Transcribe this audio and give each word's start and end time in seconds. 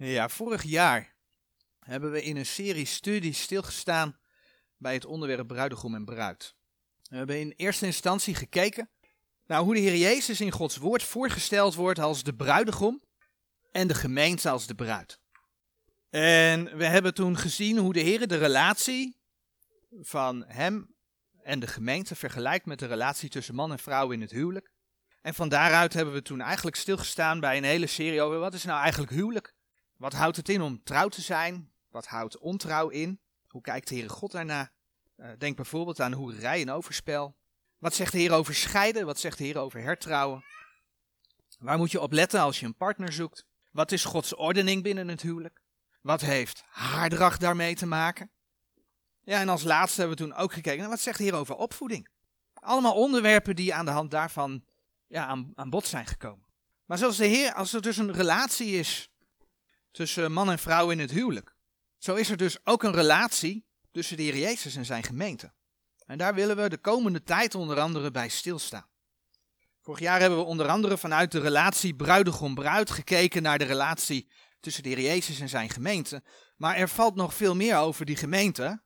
Ja, 0.00 0.28
vorig 0.28 0.62
jaar 0.62 1.14
hebben 1.80 2.10
we 2.10 2.22
in 2.22 2.36
een 2.36 2.46
serie 2.46 2.84
studies 2.84 3.42
stilgestaan 3.42 4.18
bij 4.76 4.94
het 4.94 5.04
onderwerp 5.04 5.46
bruidegom 5.46 5.94
en 5.94 6.04
bruid. 6.04 6.54
We 7.02 7.16
hebben 7.16 7.40
in 7.40 7.52
eerste 7.56 7.86
instantie 7.86 8.34
gekeken 8.34 8.90
naar 9.46 9.60
hoe 9.60 9.74
de 9.74 9.80
Heer 9.80 9.96
Jezus 9.96 10.40
in 10.40 10.50
Gods 10.50 10.76
woord 10.76 11.02
voorgesteld 11.02 11.74
wordt 11.74 11.98
als 11.98 12.22
de 12.22 12.34
bruidegom 12.34 13.02
en 13.72 13.86
de 13.86 13.94
gemeente 13.94 14.50
als 14.50 14.66
de 14.66 14.74
bruid. 14.74 15.20
En 16.10 16.76
we 16.76 16.86
hebben 16.86 17.14
toen 17.14 17.36
gezien 17.36 17.78
hoe 17.78 17.92
de 17.92 18.00
Heer 18.00 18.28
de 18.28 18.36
relatie 18.36 19.16
van 20.00 20.44
hem 20.46 20.94
en 21.42 21.60
de 21.60 21.66
gemeente 21.66 22.14
vergelijkt 22.14 22.66
met 22.66 22.78
de 22.78 22.86
relatie 22.86 23.28
tussen 23.28 23.54
man 23.54 23.72
en 23.72 23.78
vrouw 23.78 24.10
in 24.10 24.20
het 24.20 24.30
huwelijk. 24.30 24.72
En 25.22 25.34
van 25.34 25.48
daaruit 25.48 25.92
hebben 25.92 26.14
we 26.14 26.22
toen 26.22 26.40
eigenlijk 26.40 26.76
stilgestaan 26.76 27.40
bij 27.40 27.56
een 27.56 27.64
hele 27.64 27.86
serie 27.86 28.22
over 28.22 28.38
wat 28.38 28.54
is 28.54 28.64
nou 28.64 28.80
eigenlijk 28.80 29.12
huwelijk? 29.12 29.56
Wat 29.98 30.12
houdt 30.12 30.36
het 30.36 30.48
in 30.48 30.60
om 30.60 30.82
trouw 30.82 31.08
te 31.08 31.20
zijn? 31.20 31.72
Wat 31.90 32.06
houdt 32.06 32.38
ontrouw 32.38 32.88
in? 32.88 33.20
Hoe 33.46 33.60
kijkt 33.60 33.88
de 33.88 33.94
Heere 33.94 34.08
God 34.08 34.32
daarna? 34.32 34.70
Uh, 35.16 35.30
denk 35.38 35.56
bijvoorbeeld 35.56 36.00
aan 36.00 36.12
hoerij 36.12 36.60
en 36.60 36.70
overspel. 36.70 37.36
Wat 37.78 37.94
zegt 37.94 38.12
de 38.12 38.18
Heer 38.18 38.32
over 38.32 38.54
scheiden? 38.54 39.06
Wat 39.06 39.18
zegt 39.18 39.38
de 39.38 39.44
Heer 39.44 39.58
over 39.58 39.80
hertrouwen? 39.80 40.44
Waar 41.58 41.78
moet 41.78 41.90
je 41.90 42.00
op 42.00 42.12
letten 42.12 42.40
als 42.40 42.60
je 42.60 42.66
een 42.66 42.76
partner 42.76 43.12
zoekt? 43.12 43.46
Wat 43.72 43.92
is 43.92 44.04
Gods 44.04 44.34
ordening 44.34 44.82
binnen 44.82 45.08
het 45.08 45.22
huwelijk? 45.22 45.60
Wat 46.00 46.20
heeft 46.20 46.64
haardracht 46.68 47.40
daarmee 47.40 47.74
te 47.74 47.86
maken? 47.86 48.30
Ja, 49.20 49.40
en 49.40 49.48
als 49.48 49.62
laatste 49.62 50.00
hebben 50.00 50.18
we 50.18 50.24
toen 50.24 50.34
ook 50.34 50.52
gekeken 50.52 50.80
naar 50.80 50.88
wat 50.88 51.00
zegt 51.00 51.18
de 51.18 51.24
Heer 51.24 51.34
over 51.34 51.54
opvoeding? 51.54 52.08
Allemaal 52.54 52.94
onderwerpen 52.94 53.56
die 53.56 53.74
aan 53.74 53.84
de 53.84 53.90
hand 53.90 54.10
daarvan 54.10 54.64
ja, 55.06 55.26
aan, 55.26 55.52
aan 55.54 55.70
bod 55.70 55.86
zijn 55.86 56.06
gekomen. 56.06 56.46
Maar 56.84 56.98
zoals 56.98 57.16
de 57.16 57.26
Heer, 57.26 57.52
als 57.52 57.72
er 57.72 57.82
dus 57.82 57.96
een 57.96 58.12
relatie 58.12 58.70
is 58.70 59.10
tussen 59.90 60.32
man 60.32 60.50
en 60.50 60.58
vrouw 60.58 60.90
in 60.90 60.98
het 60.98 61.10
huwelijk, 61.10 61.56
zo 61.98 62.14
is 62.14 62.30
er 62.30 62.36
dus 62.36 62.58
ook 62.64 62.82
een 62.82 62.92
relatie 62.92 63.66
tussen 63.90 64.16
de 64.16 64.22
Heer 64.22 64.36
Jezus 64.36 64.76
en 64.76 64.84
zijn 64.84 65.02
gemeente. 65.02 65.52
En 66.06 66.18
daar 66.18 66.34
willen 66.34 66.56
we 66.56 66.68
de 66.68 66.78
komende 66.78 67.22
tijd 67.22 67.54
onder 67.54 67.80
andere 67.80 68.10
bij 68.10 68.28
stilstaan. 68.28 68.86
Vorig 69.80 70.00
jaar 70.00 70.20
hebben 70.20 70.38
we 70.38 70.44
onder 70.44 70.68
andere 70.68 70.98
vanuit 70.98 71.32
de 71.32 71.40
relatie 71.40 71.94
bruidegom-bruid 71.94 72.90
gekeken 72.90 73.42
naar 73.42 73.58
de 73.58 73.64
relatie 73.64 74.28
tussen 74.60 74.82
de 74.82 74.88
Heer 74.88 75.00
Jezus 75.00 75.40
en 75.40 75.48
zijn 75.48 75.70
gemeente. 75.70 76.22
Maar 76.56 76.76
er 76.76 76.88
valt 76.88 77.14
nog 77.14 77.34
veel 77.34 77.56
meer 77.56 77.76
over 77.76 78.04
die 78.04 78.16
gemeente 78.16 78.82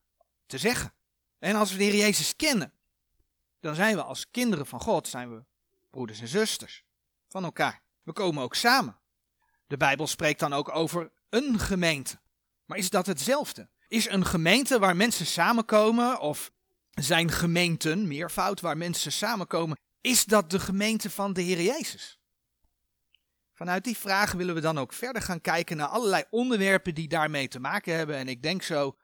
te 0.46 0.58
zeggen. 0.58 0.94
En 1.38 1.54
als 1.54 1.72
we 1.72 1.78
de 1.78 1.84
Heer 1.84 1.96
Jezus 1.96 2.36
kennen, 2.36 2.72
dan 3.60 3.74
zijn 3.74 3.96
we 3.96 4.02
als 4.02 4.30
kinderen 4.30 4.66
van 4.66 4.80
God, 4.80 5.08
zijn 5.08 5.34
we 5.34 5.44
broeders 5.90 6.20
en 6.20 6.28
zusters 6.28 6.84
van 7.28 7.44
elkaar. 7.44 7.82
We 8.02 8.12
komen 8.12 8.42
ook 8.42 8.54
samen. 8.54 9.00
De 9.72 9.78
Bijbel 9.78 10.06
spreekt 10.06 10.40
dan 10.40 10.52
ook 10.52 10.74
over 10.74 11.10
een 11.30 11.58
gemeente. 11.58 12.18
Maar 12.66 12.78
is 12.78 12.90
dat 12.90 13.06
hetzelfde? 13.06 13.68
Is 13.88 14.08
een 14.08 14.26
gemeente 14.26 14.78
waar 14.78 14.96
mensen 14.96 15.26
samenkomen, 15.26 16.20
of 16.20 16.52
zijn 16.90 17.30
gemeenten, 17.30 18.08
meervoud, 18.08 18.60
waar 18.60 18.76
mensen 18.76 19.12
samenkomen, 19.12 19.78
is 20.00 20.24
dat 20.24 20.50
de 20.50 20.60
gemeente 20.60 21.10
van 21.10 21.32
de 21.32 21.42
Heer 21.42 21.62
Jezus? 21.62 22.20
Vanuit 23.54 23.84
die 23.84 23.96
vraag 23.96 24.32
willen 24.32 24.54
we 24.54 24.60
dan 24.60 24.78
ook 24.78 24.92
verder 24.92 25.22
gaan 25.22 25.40
kijken 25.40 25.76
naar 25.76 25.88
allerlei 25.88 26.24
onderwerpen 26.30 26.94
die 26.94 27.08
daarmee 27.08 27.48
te 27.48 27.60
maken 27.60 27.96
hebben. 27.96 28.16
En 28.16 28.28
ik 28.28 28.42
denk 28.42 28.62
zo 28.62 28.96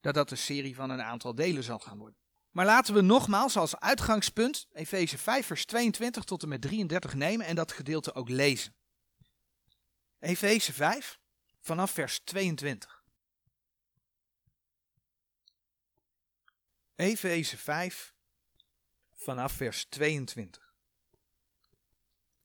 dat 0.00 0.14
dat 0.14 0.30
een 0.30 0.38
serie 0.38 0.74
van 0.74 0.90
een 0.90 1.02
aantal 1.02 1.34
delen 1.34 1.62
zal 1.62 1.78
gaan 1.78 1.98
worden. 1.98 2.18
Maar 2.50 2.66
laten 2.66 2.94
we 2.94 3.00
nogmaals 3.00 3.56
als 3.56 3.78
uitgangspunt 3.78 4.66
Efeze 4.72 5.18
5 5.18 5.46
vers 5.46 5.64
22 5.64 6.24
tot 6.24 6.42
en 6.42 6.48
met 6.48 6.60
33 6.60 7.14
nemen 7.14 7.46
en 7.46 7.54
dat 7.54 7.72
gedeelte 7.72 8.14
ook 8.14 8.28
lezen. 8.28 8.74
Efeze 10.18 10.72
5 10.72 11.20
vanaf 11.60 11.90
vers 11.90 12.18
22. 12.24 13.04
Efeze 16.94 17.56
5 17.56 18.14
vanaf 19.12 19.52
vers 19.52 19.84
22. 19.84 20.74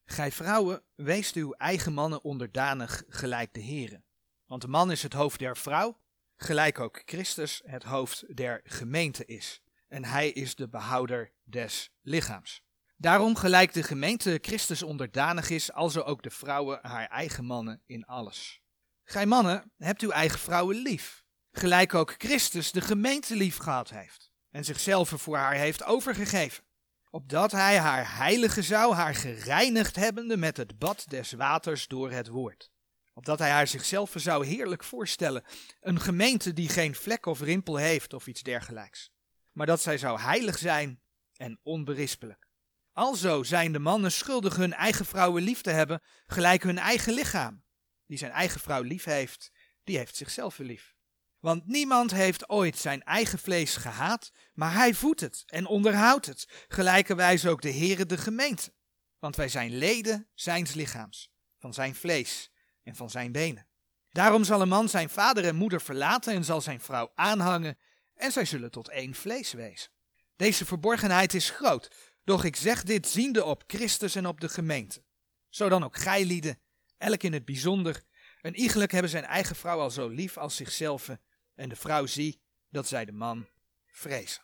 Gij 0.06 0.32
vrouwen, 0.32 0.84
weest 0.96 1.36
uw 1.36 1.54
eigen 1.54 1.94
mannen 1.94 2.24
onderdanig 2.24 3.04
gelijk 3.08 3.54
de 3.54 3.60
heren. 3.60 4.04
Want 4.46 4.62
de 4.62 4.68
man 4.68 4.92
is 4.92 5.04
het 5.04 5.14
hoofd 5.14 5.40
der 5.40 5.58
vrouw, 5.58 6.00
gelijk 6.36 6.80
ook 6.80 7.02
Christus 7.06 7.62
het 7.66 7.84
hoofd 7.84 8.36
der 8.36 8.62
gemeente 8.64 9.26
is 9.26 9.62
en 9.88 10.06
hij 10.06 10.30
is 10.30 10.56
de 10.56 10.70
behouder 10.70 11.32
des 11.44 11.92
lichaams. 12.02 12.64
Daarom 13.02 13.36
gelijk 13.36 13.74
de 13.74 13.84
gemeente 13.84 14.40
Christus 14.42 14.84
onderdanig 14.84 15.50
is, 15.50 15.72
alzo 15.72 16.02
ook 16.02 16.24
de 16.24 16.30
vrouwen 16.30 16.80
haar 16.82 17.08
eigen 17.08 17.46
mannen 17.46 17.82
in 17.86 18.06
alles. 18.06 18.62
Gij 19.04 19.26
mannen, 19.26 19.72
hebt 19.78 20.02
uw 20.02 20.10
eigen 20.10 20.40
vrouwen 20.40 20.76
lief, 20.76 21.24
gelijk 21.52 21.94
ook 21.94 22.16
Christus 22.18 22.72
de 22.72 22.82
gemeente 22.82 23.36
lief 23.36 23.58
gehad 23.58 23.90
heeft, 23.90 24.32
en 24.50 24.64
zichzelf 24.64 25.10
voor 25.10 25.38
haar 25.38 25.54
heeft 25.54 25.84
overgegeven, 25.84 26.64
opdat 27.10 27.52
hij 27.52 27.78
haar 27.78 28.18
heilige 28.18 28.62
zou, 28.62 28.94
haar 28.94 29.16
gereinigd 29.16 29.96
hebbende 29.96 30.38
met 30.38 30.58
het 30.58 30.80
bad 30.80 31.06
des 31.08 31.32
waters 31.32 31.88
door 31.88 32.12
het 32.12 32.28
woord. 32.28 32.72
Opdat 33.14 33.40
hij 33.40 33.50
haar 33.50 33.68
zichzelf 33.68 34.14
zou 34.16 34.46
heerlijk 34.46 34.84
voorstellen, 34.84 35.44
een 35.80 36.00
gemeente 36.00 36.54
die 36.54 36.70
geen 36.70 36.96
vlek 36.96 37.26
of 37.26 37.42
rimpel 37.42 37.76
heeft 37.76 38.14
of 38.14 38.28
iets 38.28 38.42
dergelijks 38.42 39.12
maar 39.52 39.66
dat 39.66 39.82
zij 39.82 39.98
zou 39.98 40.20
heilig 40.20 40.58
zijn 40.58 41.02
en 41.36 41.60
onberispelijk. 41.64 42.51
Alzo 42.94 43.44
zijn 43.44 43.72
de 43.72 43.80
mannen 43.80 44.12
schuldig 44.12 44.56
hun 44.56 44.74
eigen 44.74 45.06
vrouwen 45.06 45.44
lief 45.44 45.62
te 45.62 45.70
hebben, 45.70 46.02
gelijk 46.26 46.64
hun 46.64 46.78
eigen 46.78 47.14
lichaam. 47.14 47.64
Die 48.06 48.18
zijn 48.18 48.32
eigen 48.32 48.60
vrouw 48.60 48.82
lief 48.82 49.04
heeft, 49.04 49.52
die 49.84 49.98
heeft 49.98 50.16
zichzelf 50.16 50.58
lief. 50.58 50.96
Want 51.40 51.68
niemand 51.68 52.12
heeft 52.12 52.50
ooit 52.50 52.78
zijn 52.78 53.04
eigen 53.04 53.40
vlees 53.40 53.76
gehaat, 53.76 54.32
maar 54.54 54.74
hij 54.74 54.94
voedt 54.94 55.20
het 55.20 55.44
en 55.46 55.66
onderhoudt 55.66 56.26
het, 56.26 56.66
gelijkerwijs 56.68 57.46
ook 57.46 57.62
de 57.62 57.74
Heere 57.74 58.06
de 58.06 58.18
gemeente. 58.18 58.74
Want 59.20 59.36
wij 59.36 59.50
zijn 59.50 59.78
leden 59.78 60.28
zijns 60.34 60.74
lichaams, 60.74 61.32
van 61.60 61.74
zijn 61.74 61.96
vlees 61.96 62.52
en 62.84 62.96
van 62.96 63.10
zijn 63.10 63.32
benen. 63.32 63.68
Daarom 64.10 64.44
zal 64.44 64.62
een 64.62 64.68
man 64.68 64.90
zijn 64.90 65.10
vader 65.10 65.46
en 65.46 65.56
moeder 65.56 65.82
verlaten 65.82 66.34
en 66.34 66.44
zal 66.44 66.62
zijn 66.62 66.82
vrouw 66.82 67.12
aanhangen 67.16 67.78
en 68.14 68.32
zij 68.32 68.46
zullen 68.46 68.72
tot 68.72 68.90
één 68.90 69.16
vlees 69.16 69.52
wezen. 69.52 69.92
Deze 70.36 70.66
verborgenheid 70.66 71.34
is 71.34 71.50
groot, 71.50 72.11
doch 72.32 72.44
ik 72.44 72.56
zeg 72.56 72.84
dit 72.84 73.08
ziende 73.08 73.44
op 73.44 73.64
Christus 73.68 74.16
en 74.16 74.26
op 74.26 74.42
de 74.42 74.50
gemeente. 74.50 75.04
Zo 75.50 75.70
dan 75.70 75.84
ook 75.84 75.98
gij 75.98 76.26
lieden, 76.26 76.60
elk 76.98 77.24
in 77.24 77.34
het 77.34 77.46
bijzonder, 77.46 78.04
een 78.42 78.56
iegelijk 78.56 78.92
hebben 78.92 79.12
zijn 79.12 79.24
eigen 79.24 79.56
vrouw 79.56 79.80
al 79.80 79.92
zo 79.92 80.08
lief 80.08 80.38
als 80.38 80.56
zichzelf, 80.56 81.10
en 81.56 81.70
de 81.70 81.76
vrouw 81.76 82.06
zie 82.06 82.42
dat 82.70 82.88
zij 82.88 83.06
de 83.06 83.12
man 83.12 83.48
vrezen. 83.86 84.44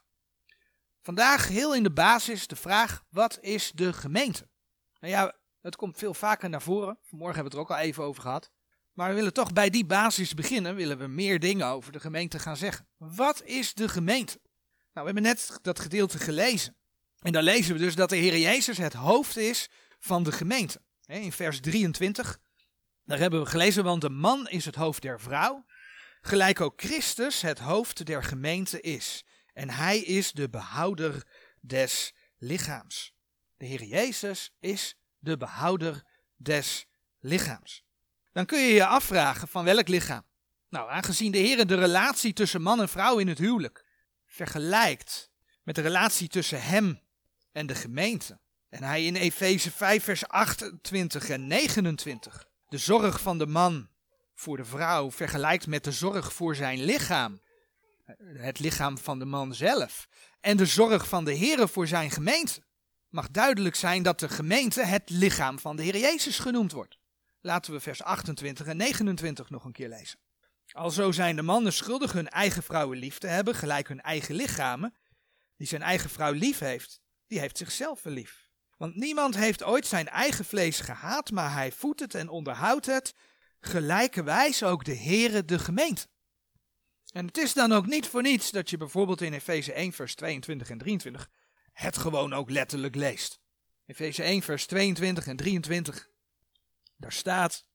Vandaag 1.01 1.47
heel 1.47 1.75
in 1.75 1.83
de 1.83 1.91
basis 1.91 2.47
de 2.47 2.55
vraag, 2.55 3.05
wat 3.09 3.37
is 3.41 3.71
de 3.71 3.93
gemeente? 3.93 4.47
Nou 4.99 5.13
ja, 5.13 5.35
het 5.61 5.75
komt 5.75 5.97
veel 5.97 6.13
vaker 6.13 6.49
naar 6.49 6.61
voren, 6.61 6.97
vanmorgen 7.01 7.35
hebben 7.35 7.53
we 7.53 7.59
het 7.59 7.69
er 7.69 7.75
ook 7.75 7.81
al 7.81 7.87
even 7.87 8.03
over 8.03 8.21
gehad. 8.21 8.51
Maar 8.93 9.09
we 9.09 9.15
willen 9.15 9.33
toch 9.33 9.53
bij 9.53 9.69
die 9.69 9.85
basis 9.85 10.33
beginnen, 10.33 10.75
willen 10.75 10.97
we 10.97 11.07
meer 11.07 11.39
dingen 11.39 11.67
over 11.67 11.91
de 11.91 11.99
gemeente 11.99 12.39
gaan 12.39 12.57
zeggen. 12.57 12.87
Wat 12.97 13.43
is 13.43 13.73
de 13.73 13.89
gemeente? 13.89 14.39
Nou, 14.93 15.07
we 15.07 15.13
hebben 15.13 15.23
net 15.23 15.59
dat 15.61 15.79
gedeelte 15.79 16.19
gelezen. 16.19 16.75
En 17.19 17.31
dan 17.31 17.43
lezen 17.43 17.73
we 17.73 17.79
dus 17.79 17.95
dat 17.95 18.09
de 18.09 18.15
Heer 18.15 18.37
Jezus 18.37 18.77
het 18.77 18.93
hoofd 18.93 19.37
is 19.37 19.69
van 19.99 20.23
de 20.23 20.31
gemeente. 20.31 20.81
In 21.05 21.31
vers 21.31 21.59
23, 21.59 22.39
daar 23.05 23.17
hebben 23.17 23.39
we 23.39 23.45
gelezen, 23.45 23.83
want 23.83 24.01
de 24.01 24.09
man 24.09 24.47
is 24.47 24.65
het 24.65 24.75
hoofd 24.75 25.01
der 25.01 25.21
vrouw, 25.21 25.65
gelijk 26.21 26.61
ook 26.61 26.81
Christus 26.81 27.41
het 27.41 27.59
hoofd 27.59 28.05
der 28.05 28.23
gemeente 28.23 28.81
is. 28.81 29.25
En 29.53 29.69
hij 29.69 29.99
is 29.99 30.31
de 30.31 30.49
behouder 30.49 31.27
des 31.61 32.13
lichaams. 32.37 33.13
De 33.57 33.65
Heer 33.65 33.83
Jezus 33.83 34.55
is 34.59 34.97
de 35.19 35.37
behouder 35.37 36.03
des 36.35 36.85
lichaams 37.19 37.85
dan 38.37 38.45
kun 38.45 38.59
je 38.59 38.73
je 38.73 38.85
afvragen 38.85 39.47
van 39.47 39.63
welk 39.63 39.87
lichaam. 39.87 40.25
Nou, 40.69 40.89
aangezien 40.89 41.31
de 41.31 41.37
Heer 41.37 41.67
de 41.67 41.75
relatie 41.75 42.33
tussen 42.33 42.61
man 42.61 42.81
en 42.81 42.89
vrouw 42.89 43.17
in 43.17 43.27
het 43.27 43.37
huwelijk 43.37 43.85
vergelijkt 44.25 45.31
met 45.63 45.75
de 45.75 45.81
relatie 45.81 46.27
tussen 46.27 46.61
hem 46.61 47.01
en 47.57 47.67
de 47.67 47.75
gemeente, 47.75 48.39
en 48.69 48.83
hij 48.83 49.05
in 49.05 49.15
Efeze 49.15 49.71
5 49.71 50.03
vers 50.03 50.27
28 50.27 51.29
en 51.29 51.47
29 51.47 52.47
de 52.69 52.77
zorg 52.77 53.21
van 53.21 53.37
de 53.37 53.47
man 53.47 53.89
voor 54.33 54.57
de 54.57 54.65
vrouw 54.65 55.11
vergelijkt 55.11 55.67
met 55.67 55.83
de 55.83 55.91
zorg 55.91 56.33
voor 56.33 56.55
zijn 56.55 56.83
lichaam, 56.83 57.41
het 58.37 58.59
lichaam 58.59 58.97
van 58.97 59.19
de 59.19 59.25
man 59.25 59.53
zelf, 59.53 60.07
en 60.39 60.57
de 60.57 60.65
zorg 60.65 61.07
van 61.07 61.25
de 61.25 61.33
Heer 61.33 61.67
voor 61.67 61.87
zijn 61.87 62.11
gemeente, 62.11 62.61
mag 63.09 63.31
duidelijk 63.31 63.75
zijn 63.75 64.03
dat 64.03 64.19
de 64.19 64.29
gemeente 64.29 64.85
het 64.85 65.09
lichaam 65.09 65.59
van 65.59 65.75
de 65.75 65.83
Heer 65.83 65.97
Jezus 65.97 66.39
genoemd 66.39 66.71
wordt. 66.71 66.97
Laten 67.41 67.73
we 67.73 67.79
vers 67.79 68.03
28 68.03 68.65
en 68.65 68.77
29 68.77 69.49
nog 69.49 69.65
een 69.65 69.71
keer 69.71 69.89
lezen. 69.89 70.19
Alzo 70.71 71.11
zijn 71.11 71.35
de 71.35 71.41
mannen 71.41 71.73
schuldig 71.73 72.11
hun 72.11 72.29
eigen 72.29 72.63
vrouwen 72.63 72.97
lief 72.97 73.17
te 73.17 73.27
hebben, 73.27 73.55
gelijk 73.55 73.87
hun 73.87 74.01
eigen 74.01 74.35
lichamen. 74.35 74.93
Die 75.57 75.67
zijn 75.67 75.81
eigen 75.81 76.09
vrouw 76.09 76.31
lief 76.31 76.59
heeft, 76.59 77.01
die 77.27 77.39
heeft 77.39 77.57
zichzelf 77.57 78.03
lief. 78.03 78.49
Want 78.77 78.95
niemand 78.95 79.35
heeft 79.35 79.63
ooit 79.63 79.87
zijn 79.87 80.07
eigen 80.07 80.45
vlees 80.45 80.79
gehaat, 80.79 81.31
maar 81.31 81.53
hij 81.53 81.71
voedt 81.71 81.99
het 81.99 82.15
en 82.15 82.29
onderhoudt 82.29 82.85
het, 82.85 83.15
gelijkerwijs 83.59 84.63
ook 84.63 84.85
de 84.85 84.95
Heere 84.95 85.45
de 85.45 85.59
gemeente. 85.59 86.07
En 87.11 87.25
het 87.25 87.37
is 87.37 87.53
dan 87.53 87.71
ook 87.71 87.85
niet 87.85 88.07
voor 88.07 88.21
niets 88.21 88.51
dat 88.51 88.69
je 88.69 88.77
bijvoorbeeld 88.77 89.21
in 89.21 89.33
Efeze 89.33 89.73
1 89.73 89.93
vers 89.93 90.15
22 90.15 90.69
en 90.69 90.77
23 90.77 91.29
het 91.73 91.97
gewoon 91.97 92.33
ook 92.33 92.49
letterlijk 92.49 92.95
leest. 92.95 93.39
Efeze 93.85 94.23
1 94.23 94.41
vers 94.41 94.65
22 94.65 95.27
en 95.27 95.35
23. 95.35 96.09
Daar 96.97 97.11
staat, 97.11 97.65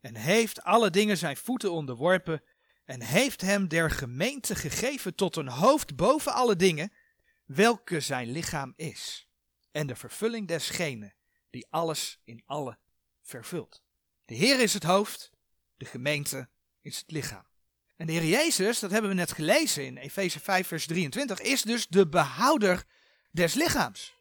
en 0.00 0.16
heeft 0.16 0.62
alle 0.62 0.90
dingen 0.90 1.16
zijn 1.16 1.36
voeten 1.36 1.72
onderworpen 1.72 2.42
en 2.84 3.02
heeft 3.02 3.40
hem 3.40 3.68
der 3.68 3.90
gemeente 3.90 4.54
gegeven 4.54 5.14
tot 5.14 5.36
een 5.36 5.48
hoofd 5.48 5.96
boven 5.96 6.32
alle 6.32 6.56
dingen, 6.56 6.92
welke 7.46 8.00
zijn 8.00 8.30
lichaam 8.30 8.72
is, 8.76 9.28
en 9.70 9.86
de 9.86 9.96
vervulling 9.96 10.48
desgene 10.48 11.14
die 11.50 11.66
alles 11.70 12.20
in 12.24 12.42
alle 12.46 12.78
vervult. 13.22 13.82
De 14.24 14.34
Heer 14.34 14.60
is 14.60 14.74
het 14.74 14.82
hoofd, 14.82 15.30
de 15.76 15.84
gemeente 15.84 16.48
is 16.80 16.96
het 16.96 17.10
lichaam. 17.10 17.46
En 17.96 18.06
de 18.06 18.12
Heer 18.12 18.24
Jezus, 18.24 18.78
dat 18.78 18.90
hebben 18.90 19.10
we 19.10 19.16
net 19.16 19.32
gelezen 19.32 19.86
in 19.86 19.96
Efeze 19.96 20.40
5 20.40 20.66
vers 20.66 20.86
23, 20.86 21.40
is 21.40 21.62
dus 21.62 21.86
de 21.86 22.08
behouder 22.08 22.84
des 23.30 23.54
lichaams. 23.54 24.14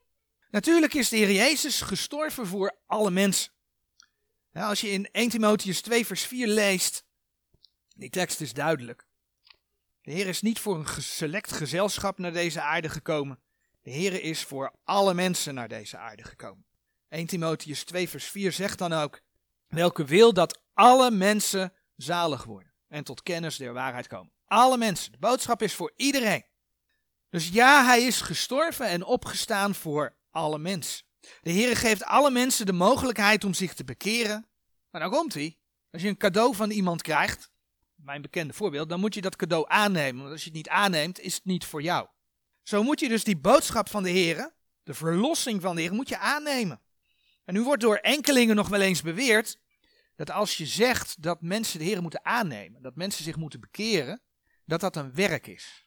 Natuurlijk 0.49 0.93
is 0.93 1.09
de 1.09 1.17
Heer 1.17 1.31
Jezus 1.31 1.81
gestorven 1.81 2.47
voor 2.47 2.77
alle 2.85 3.11
mensen. 3.11 3.51
als 4.53 4.81
je 4.81 4.89
in 4.89 5.09
1 5.11 5.29
Timotheus 5.29 5.81
2 5.81 6.05
vers 6.05 6.21
4 6.21 6.47
leest, 6.47 7.05
die 7.95 8.09
tekst 8.09 8.41
is 8.41 8.53
duidelijk. 8.53 9.07
De 10.05 10.11
Heer 10.11 10.27
is 10.27 10.41
niet 10.41 10.59
voor 10.59 10.75
een 10.75 11.01
select 11.01 11.51
gezelschap 11.51 12.17
naar 12.17 12.33
deze 12.33 12.61
aarde 12.61 12.89
gekomen. 12.89 13.39
De 13.81 13.91
Heer 13.91 14.23
is 14.23 14.43
voor 14.43 14.73
alle 14.83 15.13
mensen 15.13 15.53
naar 15.53 15.67
deze 15.67 15.97
aarde 15.97 16.23
gekomen. 16.23 16.65
1 17.09 17.27
Timotheus 17.27 17.83
2 17.83 18.09
vers 18.09 18.25
4 18.25 18.51
zegt 18.51 18.77
dan 18.77 18.93
ook, 18.93 19.21
welke 19.67 20.05
wil 20.05 20.33
dat 20.33 20.61
alle 20.73 21.11
mensen 21.11 21.73
zalig 21.95 22.43
worden 22.43 22.71
en 22.87 23.03
tot 23.03 23.23
kennis 23.23 23.57
der 23.57 23.73
waarheid 23.73 24.07
komen. 24.07 24.31
Alle 24.45 24.77
mensen. 24.77 25.11
De 25.11 25.17
boodschap 25.17 25.61
is 25.61 25.73
voor 25.73 25.93
iedereen. 25.95 26.45
Dus 27.29 27.49
ja, 27.49 27.85
hij 27.85 28.03
is 28.03 28.21
gestorven 28.21 28.87
en 28.87 29.03
opgestaan 29.03 29.75
voor 29.75 30.15
alle 30.31 30.59
mensen. 30.59 31.05
De 31.41 31.51
Heer 31.51 31.77
geeft 31.77 32.03
alle 32.03 32.31
mensen 32.31 32.65
de 32.65 32.73
mogelijkheid 32.73 33.43
om 33.43 33.53
zich 33.53 33.73
te 33.73 33.83
bekeren. 33.83 34.47
Maar 34.89 35.01
dan 35.01 35.11
komt 35.11 35.33
hij. 35.33 35.57
Als 35.91 36.01
je 36.01 36.07
een 36.07 36.17
cadeau 36.17 36.55
van 36.55 36.69
iemand 36.69 37.01
krijgt, 37.01 37.49
mijn 38.05 38.21
bekende 38.21 38.53
voorbeeld, 38.53 38.89
dan 38.89 38.99
moet 38.99 39.13
je 39.13 39.21
dat 39.21 39.35
cadeau 39.35 39.65
aannemen. 39.67 40.21
Want 40.21 40.31
als 40.31 40.41
je 40.41 40.47
het 40.47 40.57
niet 40.57 40.69
aanneemt, 40.69 41.19
is 41.19 41.35
het 41.35 41.45
niet 41.45 41.65
voor 41.65 41.81
jou. 41.81 42.07
Zo 42.63 42.83
moet 42.83 42.99
je 42.99 43.09
dus 43.09 43.23
die 43.23 43.37
boodschap 43.37 43.89
van 43.89 44.03
de 44.03 44.09
Heer, 44.09 44.55
de 44.83 44.93
verlossing 44.93 45.61
van 45.61 45.75
de 45.75 45.81
Heer, 45.81 45.93
moet 45.93 46.09
je 46.09 46.17
aannemen. 46.17 46.81
En 47.45 47.53
nu 47.53 47.63
wordt 47.63 47.81
door 47.81 47.95
enkelingen 47.95 48.55
nog 48.55 48.69
wel 48.69 48.81
eens 48.81 49.01
beweerd 49.01 49.59
dat 50.15 50.31
als 50.31 50.57
je 50.57 50.65
zegt 50.65 51.21
dat 51.21 51.41
mensen 51.41 51.79
de 51.79 51.85
Heer 51.85 52.01
moeten 52.01 52.25
aannemen, 52.25 52.81
dat 52.81 52.95
mensen 52.95 53.23
zich 53.23 53.35
moeten 53.35 53.59
bekeren, 53.59 54.21
dat 54.65 54.79
dat 54.79 54.95
een 54.95 55.13
werk 55.13 55.47
is. 55.47 55.85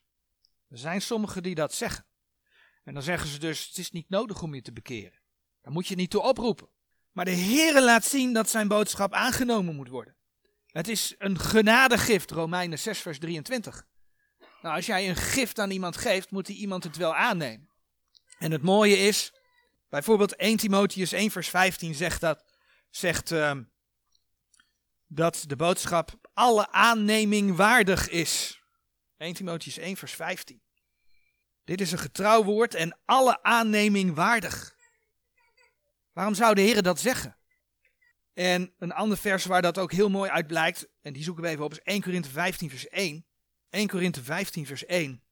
Er 0.69 0.79
zijn 0.79 1.03
sommigen 1.03 1.43
die 1.43 1.55
dat 1.55 1.75
zeggen. 1.75 2.07
En 2.85 2.95
dan 2.95 3.03
zeggen 3.03 3.29
ze 3.29 3.39
dus, 3.39 3.67
het 3.67 3.79
is 3.79 3.91
niet 3.91 4.09
nodig 4.09 4.43
om 4.43 4.55
je 4.55 4.63
te 4.63 4.73
bekeren. 4.73 5.21
Daar 5.63 5.73
moet 5.73 5.87
je 5.87 5.95
niet 5.95 6.11
toe 6.11 6.23
oproepen. 6.23 6.69
Maar 7.13 7.25
de 7.25 7.31
Heer 7.31 7.83
laat 7.83 8.05
zien 8.05 8.33
dat 8.33 8.49
zijn 8.49 8.69
boodschap 8.69 9.13
aangenomen 9.13 9.75
moet 9.75 9.89
worden. 9.89 10.18
Het 10.79 10.89
is 10.89 11.15
een 11.19 11.39
genadegift, 11.39 12.31
Romeinen 12.31 12.79
6 12.79 12.99
vers 12.99 13.19
23. 13.19 13.87
Nou, 14.63 14.75
als 14.77 14.87
jij 14.87 15.09
een 15.09 15.17
gift 15.17 15.59
aan 15.59 15.71
iemand 15.71 15.97
geeft, 15.97 16.31
moet 16.31 16.47
die 16.47 16.57
iemand 16.57 16.85
het 16.85 16.97
wel 16.97 17.15
aannemen. 17.15 17.69
En 18.39 18.51
het 18.51 18.63
mooie 18.63 18.97
is, 18.97 19.33
bijvoorbeeld 19.89 20.37
1 20.37 20.57
Timotheus 20.57 21.13
1 21.13 21.31
vers 21.31 21.49
15 21.49 21.95
zegt 21.95 22.21
dat, 22.21 22.45
zegt 22.91 23.31
uh, 23.31 23.53
dat 25.07 25.45
de 25.47 25.57
boodschap 25.57 26.31
alle 26.33 26.73
aanneming 26.73 27.57
waardig 27.57 28.09
is. 28.09 28.63
1 29.17 29.35
Timotheus 29.35 29.79
1 29.79 29.97
vers 29.97 30.13
15. 30.13 30.63
Dit 31.65 31.81
is 31.81 31.93
een 31.93 31.99
getrouw 31.99 32.45
woord 32.45 32.75
en 32.75 32.99
alle 33.05 33.43
aanneming 33.43 34.15
waardig. 34.15 34.77
Waarom 36.13 36.35
zou 36.35 36.55
de 36.55 36.61
Heer 36.61 36.83
dat 36.83 37.01
zeggen? 37.01 37.38
En 38.39 38.73
een 38.79 38.93
ander 38.93 39.19
vers 39.19 39.45
waar 39.45 39.63
dat 39.63 39.79
ook 39.79 39.93
heel 39.93 40.11
mooi 40.11 40.31
uit 40.31 40.47
blijkt, 40.47 40.89
en 41.03 41.13
die 41.13 41.23
zoeken 41.23 41.43
we 41.43 41.49
even 41.49 41.65
op, 41.65 41.73
is 41.73 41.83
1 41.83 42.03
Korinthe 42.03 42.31
15 42.31 42.71
vers 42.71 42.89
1. 42.89 43.25
1 43.71 43.89
Korinthe 43.89 44.23
15 44.23 44.67
vers 44.67 44.87
1. 44.87 45.23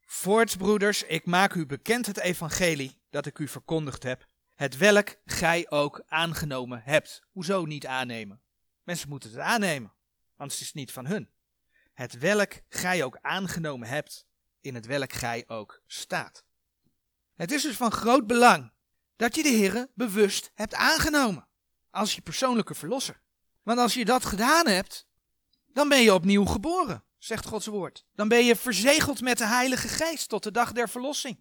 Voorts, 0.00 0.56
broeders, 0.56 1.02
ik 1.02 1.26
maak 1.26 1.54
u 1.54 1.66
bekend 1.66 2.06
het 2.06 2.18
evangelie 2.18 3.00
dat 3.10 3.26
ik 3.26 3.38
u 3.38 3.48
verkondigd 3.48 4.02
heb, 4.02 4.26
het 4.54 4.76
welk 4.76 5.16
gij 5.24 5.70
ook 5.70 6.02
aangenomen 6.06 6.82
hebt. 6.84 7.22
Hoezo 7.30 7.64
niet 7.64 7.86
aannemen? 7.86 8.40
Mensen 8.82 9.08
moeten 9.08 9.30
het 9.30 9.38
aannemen, 9.38 9.92
het 10.36 10.60
is 10.60 10.72
niet 10.72 10.92
van 10.92 11.06
hun. 11.06 11.30
Het 11.92 12.18
welk 12.18 12.52
gij 12.68 13.04
ook 13.04 13.18
aangenomen 13.20 13.88
hebt, 13.88 14.26
in 14.60 14.74
het 14.74 14.86
welk 14.86 15.12
gij 15.12 15.44
ook 15.46 15.82
staat. 15.86 16.44
Het 17.34 17.50
is 17.50 17.62
dus 17.62 17.76
van 17.76 17.92
groot 17.92 18.26
belang 18.26 18.72
dat 19.16 19.34
je 19.34 19.42
de 19.42 19.48
Heer 19.48 19.88
bewust 19.94 20.50
hebt 20.54 20.74
aangenomen 20.74 21.50
als 21.92 22.14
je 22.14 22.20
persoonlijke 22.20 22.74
verlosser. 22.74 23.20
Want 23.62 23.78
als 23.78 23.94
je 23.94 24.04
dat 24.04 24.24
gedaan 24.24 24.66
hebt, 24.66 25.06
dan 25.72 25.88
ben 25.88 26.02
je 26.02 26.14
opnieuw 26.14 26.44
geboren, 26.44 27.04
zegt 27.18 27.46
Gods 27.46 27.66
woord. 27.66 28.04
Dan 28.14 28.28
ben 28.28 28.44
je 28.44 28.56
verzegeld 28.56 29.20
met 29.20 29.38
de 29.38 29.46
Heilige 29.46 29.88
Geest 29.88 30.28
tot 30.28 30.42
de 30.42 30.50
dag 30.50 30.72
der 30.72 30.88
verlossing. 30.88 31.38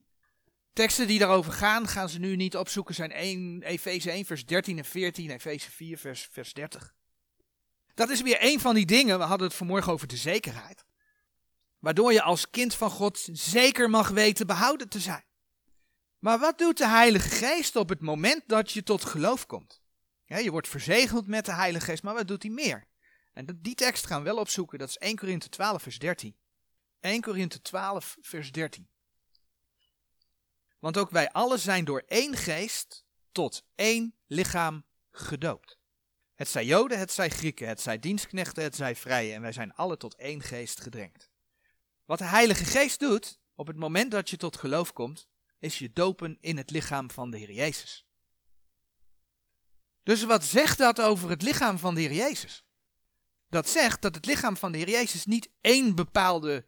Teksten 0.74 1.08
die 1.08 1.20
daarover 1.20 1.54
gaan, 1.54 1.88
gaan 1.88 2.10
ze 2.10 2.20
nu 2.20 2.36
niet 2.36 2.58
opzoeken, 2.58 2.96
zijn 2.96 3.12
1, 3.12 3.62
Efeze 3.62 4.12
1, 4.12 4.26
vers 4.26 4.46
13 4.46 4.78
en 4.78 4.86
14, 4.86 5.30
Efeze 5.30 5.72
4, 5.72 5.98
vers, 5.98 6.28
vers 6.32 6.54
30. 6.54 6.94
Dat 7.94 8.10
is 8.10 8.22
weer 8.22 8.38
een 8.40 8.60
van 8.60 8.76
die 8.76 8.86
dingen, 8.86 9.18
we 9.18 9.24
hadden 9.24 9.48
het 9.48 9.58
vanmorgen 9.58 9.94
over 9.94 10.08
de 10.08 10.18
zekerheid. 10.18 10.86
Waardoor 11.80 12.14
je 12.14 12.22
als 12.22 12.50
kind 12.50 12.76
van 12.76 12.90
God 12.90 13.28
zeker 13.32 13.90
mag 13.90 14.10
weten 14.10 14.48
behouden 14.48 14.90
te 14.90 15.00
zijn. 15.00 15.24
Maar 16.20 16.40
wat 16.40 16.58
doet 16.58 16.78
de 16.78 16.88
Heilige 16.88 17.30
Geest 17.30 17.76
op 17.76 17.90
het 17.90 18.02
moment 18.02 18.44
dat 18.48 18.72
je 18.72 18.84
tot 18.84 19.06
geloof 19.06 19.46
komt? 19.46 19.81
Ja, 20.32 20.38
je 20.38 20.52
wordt 20.52 20.68
verzegeld 20.68 21.28
met 21.28 21.46
de 21.46 21.54
Heilige 21.54 21.86
Geest, 21.86 22.04
maar 22.04 22.14
wat 22.14 22.28
doet 22.28 22.44
hij 22.44 22.52
meer? 22.52 22.88
En 23.34 23.60
die 23.62 23.76
tekst 23.76 24.06
gaan 24.06 24.18
we 24.18 24.30
wel 24.30 24.38
opzoeken, 24.38 24.80
dat 24.80 24.90
is 24.90 24.98
1 24.98 25.16
Korinthe 25.16 25.50
12 25.50 25.82
vers 25.82 26.00
13. 26.00 26.36
1 27.00 27.22
Korinthe 27.22 27.62
12 27.62 28.18
vers 28.22 28.52
13. 28.52 28.88
Want 30.80 30.98
ook 30.98 31.10
wij 31.10 31.32
allen 31.32 31.60
zijn 31.60 31.86
door 31.86 32.04
één 32.08 32.36
geest 32.36 33.06
tot 33.32 33.66
één 33.76 34.16
lichaam 34.28 34.86
gedoopt. 35.12 35.78
Het 36.36 36.48
zij 36.48 36.66
Joden, 36.66 37.00
het 37.00 37.12
zij 37.12 37.30
Grieken, 37.30 37.68
het 37.68 37.82
zij 37.82 38.00
dienstknechten, 38.00 38.64
het 38.64 38.76
zij 38.76 38.96
vrije, 38.96 39.34
en 39.34 39.42
wij 39.42 39.52
zijn 39.52 39.74
alle 39.74 39.98
tot 39.98 40.16
één 40.16 40.42
geest 40.42 40.82
gedrenkt. 40.82 41.30
Wat 42.06 42.18
de 42.18 42.26
Heilige 42.26 42.66
Geest 42.66 43.00
doet, 43.00 43.40
op 43.56 43.68
het 43.68 43.78
moment 43.78 44.12
dat 44.12 44.30
je 44.30 44.38
tot 44.38 44.58
geloof 44.58 44.94
komt, 44.94 45.28
is 45.60 45.80
je 45.80 45.92
dopen 45.94 46.38
in 46.40 46.58
het 46.58 46.70
lichaam 46.70 47.12
van 47.12 47.32
de 47.32 47.38
Heer 47.38 47.52
Jezus. 47.52 48.06
Dus 50.04 50.24
wat 50.24 50.44
zegt 50.44 50.78
dat 50.78 51.02
over 51.02 51.30
het 51.30 51.42
lichaam 51.42 51.78
van 51.78 51.96
de 51.96 52.02
Heer 52.02 52.14
Jezus? 52.14 52.66
Dat 53.50 53.70
zegt 53.70 54.02
dat 54.02 54.16
het 54.16 54.26
lichaam 54.26 54.58
van 54.58 54.72
de 54.72 54.78
Heer 54.78 54.90
Jezus 54.90 55.26
niet 55.26 55.50
één 55.62 55.96
bepaalde 55.96 56.66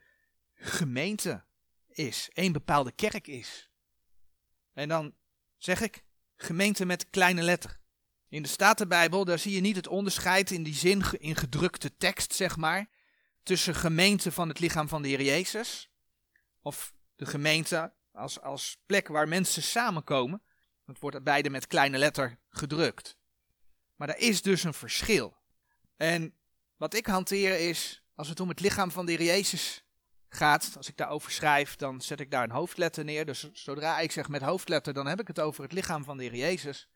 gemeente 0.54 1.44
is, 1.88 2.30
één 2.34 2.52
bepaalde 2.52 2.92
kerk 2.92 3.28
is. 3.28 3.70
En 4.74 4.88
dan 4.88 5.16
zeg 5.58 5.82
ik 5.82 6.04
gemeente 6.36 6.86
met 6.86 7.10
kleine 7.10 7.42
letter. 7.42 7.80
In 8.30 8.42
de 8.42 8.48
Statenbijbel, 8.48 9.26
daar 9.26 9.40
zie 9.40 9.54
je 9.54 9.62
niet 9.62 9.76
het 9.76 9.88
onderscheid 9.88 10.52
in 10.52 10.64
die 10.64 10.74
zin, 10.74 11.04
in 11.20 11.36
gedrukte 11.36 11.98
tekst, 11.98 12.34
zeg 12.34 12.58
maar, 12.58 12.90
tussen 13.44 13.76
gemeente 13.76 14.32
van 14.32 14.48
het 14.48 14.60
lichaam 14.60 14.88
van 14.88 15.02
de 15.02 15.08
Heer 15.08 15.22
Jezus, 15.22 15.90
of 16.62 16.94
de 17.16 17.26
gemeente 17.26 17.94
als, 18.12 18.42
als 18.42 18.78
plek 18.86 19.08
waar 19.08 19.28
mensen 19.28 19.64
samenkomen. 19.64 20.42
Het 20.86 21.00
wordt 21.00 21.24
beide 21.24 21.50
met 21.50 21.68
kleine 21.68 21.98
letter 21.98 22.40
gedrukt. 22.50 23.18
Maar 24.04 24.16
er 24.16 24.22
is 24.22 24.42
dus 24.42 24.64
een 24.64 24.74
verschil. 24.74 25.38
En 25.98 26.34
wat 26.78 26.94
ik 26.94 27.06
hanteer 27.06 27.70
is, 27.70 28.04
als 28.16 28.30
het 28.30 28.40
om 28.40 28.50
het 28.50 28.60
lichaam 28.60 28.92
van 28.92 29.06
de 29.06 29.12
Heer 29.12 29.24
Jezus 29.24 29.84
gaat, 30.30 30.74
als 30.78 30.90
ik 30.90 30.98
daarover 30.98 31.32
schrijf, 31.32 31.76
dan 31.76 32.02
zet 32.02 32.20
ik 32.20 32.32
daar 32.32 32.44
een 32.44 32.52
hoofdletter 32.52 33.04
neer. 33.04 33.26
Dus 33.26 33.52
zodra 33.54 34.00
ik 34.00 34.12
zeg 34.12 34.30
met 34.30 34.42
hoofdletter, 34.42 34.94
dan 34.94 35.08
heb 35.08 35.20
ik 35.20 35.28
het 35.28 35.40
over 35.40 35.64
het 35.64 35.72
lichaam 35.72 36.04
van 36.04 36.18
de 36.18 36.24
Heer 36.24 36.36
Jezus. 36.36 36.90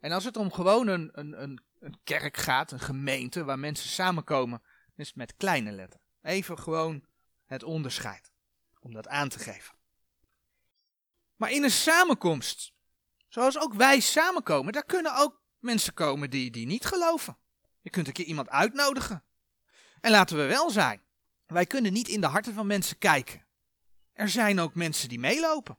En 0.00 0.12
als 0.12 0.24
het 0.24 0.36
om 0.36 0.52
gewoon 0.52 0.86
een, 0.86 1.10
een, 1.12 1.60
een, 1.80 1.98
kerk 2.04 2.36
gaat, 2.36 2.72
een 2.72 2.80
gemeente 2.80 3.44
waar 3.44 3.58
mensen 3.58 3.88
samenkomen, 3.88 4.62
is 4.96 5.06
het 5.06 5.16
met 5.16 5.36
kleine 5.36 5.72
letter. 5.72 6.00
Even 6.22 6.58
gewoon 6.58 7.06
het 7.46 7.62
onderscheid, 7.62 8.32
om 8.80 8.92
dat 8.92 9.08
aan 9.08 9.28
te 9.28 9.38
geven. 9.38 9.74
Maar 11.36 11.50
in 11.50 11.62
een 11.62 11.70
samenkomst, 11.70 12.72
zoals 13.28 13.58
ook 13.58 13.74
wij 13.74 14.00
samenkomen, 14.00 14.72
daar 14.72 14.84
kunnen 14.84 15.16
ook 15.16 15.44
mensen 15.58 15.94
komen 15.94 16.30
die, 16.30 16.50
die 16.50 16.66
niet 16.66 16.84
geloven. 16.84 17.36
Je 17.80 17.90
kunt 17.90 18.06
een 18.06 18.12
keer 18.12 18.24
iemand 18.24 18.48
uitnodigen. 18.48 19.22
En 20.00 20.10
laten 20.10 20.36
we 20.36 20.44
wel 20.44 20.70
zijn, 20.70 21.00
wij 21.46 21.66
kunnen 21.66 21.92
niet 21.92 22.08
in 22.08 22.20
de 22.20 22.26
harten 22.26 22.54
van 22.54 22.66
mensen 22.66 22.98
kijken. 22.98 23.44
Er 24.12 24.28
zijn 24.28 24.60
ook 24.60 24.74
mensen 24.74 25.08
die 25.08 25.18
meelopen, 25.18 25.78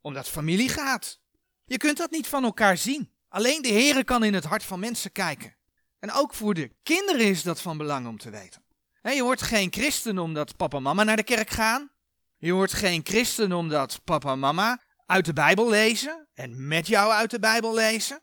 omdat 0.00 0.28
familie 0.28 0.68
gaat. 0.68 1.20
Je 1.64 1.76
kunt 1.76 1.96
dat 1.96 2.10
niet 2.10 2.26
van 2.26 2.44
elkaar 2.44 2.76
zien. 2.76 3.12
Alleen 3.28 3.62
de 3.62 3.68
Heere 3.68 4.04
kan 4.04 4.24
in 4.24 4.34
het 4.34 4.44
hart 4.44 4.62
van 4.62 4.80
mensen 4.80 5.12
kijken. 5.12 5.56
En 5.98 6.12
ook 6.12 6.34
voor 6.34 6.54
de 6.54 6.70
kinderen 6.82 7.26
is 7.26 7.42
dat 7.42 7.60
van 7.60 7.76
belang 7.76 8.06
om 8.06 8.18
te 8.18 8.30
weten. 8.30 8.62
je 9.02 9.22
wordt 9.22 9.42
geen 9.42 9.72
christen 9.72 10.18
omdat 10.18 10.56
papa 10.56 10.76
en 10.76 10.82
mama 10.82 11.04
naar 11.04 11.16
de 11.16 11.22
kerk 11.22 11.50
gaan. 11.50 11.90
Je 12.36 12.52
wordt 12.52 12.72
geen 12.72 13.00
christen 13.04 13.52
omdat 13.52 14.04
papa 14.04 14.32
en 14.32 14.38
mama 14.38 14.80
uit 15.06 15.24
de 15.24 15.32
Bijbel 15.32 15.68
lezen 15.68 16.28
en 16.34 16.68
met 16.68 16.86
jou 16.86 17.12
uit 17.12 17.30
de 17.30 17.38
Bijbel 17.38 17.74
lezen. 17.74 18.22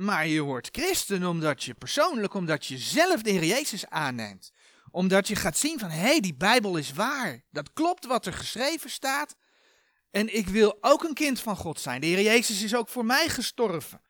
Maar 0.00 0.26
je 0.26 0.40
wordt 0.40 0.68
christen 0.72 1.24
omdat 1.24 1.64
je 1.64 1.74
persoonlijk, 1.74 2.34
omdat 2.34 2.66
je 2.66 2.78
zelf 2.78 3.22
de 3.22 3.30
Heer 3.30 3.44
Jezus 3.44 3.86
aanneemt. 3.86 4.52
Omdat 4.90 5.28
je 5.28 5.36
gaat 5.36 5.56
zien 5.56 5.78
van, 5.78 5.90
hé, 5.90 6.00
hey, 6.00 6.20
die 6.20 6.34
Bijbel 6.34 6.76
is 6.76 6.92
waar. 6.92 7.44
Dat 7.50 7.72
klopt 7.72 8.06
wat 8.06 8.26
er 8.26 8.32
geschreven 8.32 8.90
staat. 8.90 9.36
En 10.10 10.36
ik 10.36 10.48
wil 10.48 10.78
ook 10.80 11.04
een 11.04 11.14
kind 11.14 11.40
van 11.40 11.56
God 11.56 11.80
zijn. 11.80 12.00
De 12.00 12.06
Heer 12.06 12.20
Jezus 12.20 12.62
is 12.62 12.74
ook 12.74 12.88
voor 12.88 13.04
mij 13.04 13.28
gestorven. 13.28 14.00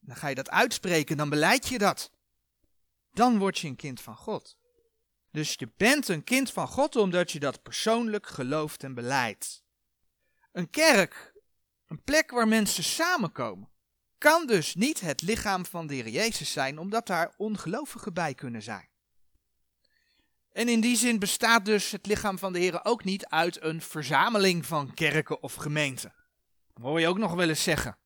Dan 0.00 0.16
ga 0.16 0.28
je 0.28 0.34
dat 0.34 0.50
uitspreken, 0.50 1.16
dan 1.16 1.28
beleid 1.28 1.68
je 1.68 1.78
dat. 1.78 2.10
Dan 3.12 3.38
word 3.38 3.58
je 3.58 3.68
een 3.68 3.76
kind 3.76 4.00
van 4.00 4.16
God. 4.16 4.56
Dus 5.30 5.54
je 5.54 5.70
bent 5.76 6.08
een 6.08 6.24
kind 6.24 6.52
van 6.52 6.68
God 6.68 6.96
omdat 6.96 7.32
je 7.32 7.38
dat 7.38 7.62
persoonlijk 7.62 8.26
gelooft 8.26 8.82
en 8.82 8.94
beleidt. 8.94 9.64
Een 10.52 10.70
kerk, 10.70 11.34
een 11.86 12.02
plek 12.02 12.30
waar 12.30 12.48
mensen 12.48 12.84
samenkomen, 12.84 13.74
kan 14.26 14.46
dus 14.46 14.74
niet 14.74 15.00
het 15.00 15.22
lichaam 15.22 15.66
van 15.66 15.86
de 15.86 15.94
Heer 15.94 16.08
Jezus 16.08 16.52
zijn, 16.52 16.78
omdat 16.78 17.06
daar 17.06 17.34
ongelovigen 17.36 18.14
bij 18.14 18.34
kunnen 18.34 18.62
zijn. 18.62 18.88
En 20.52 20.68
in 20.68 20.80
die 20.80 20.96
zin 20.96 21.18
bestaat 21.18 21.64
dus 21.64 21.90
het 21.90 22.06
lichaam 22.06 22.38
van 22.38 22.52
de 22.52 22.58
Heer 22.58 22.84
ook 22.84 23.04
niet 23.04 23.26
uit 23.26 23.62
een 23.62 23.80
verzameling 23.80 24.66
van 24.66 24.94
kerken 24.94 25.42
of 25.42 25.54
gemeenten. 25.54 26.14
Dat 26.74 26.82
hoor 26.82 27.00
je 27.00 27.08
ook 27.08 27.18
nog 27.18 27.34
wel 27.34 27.48
eens 27.48 27.62
zeggen. 27.62 27.98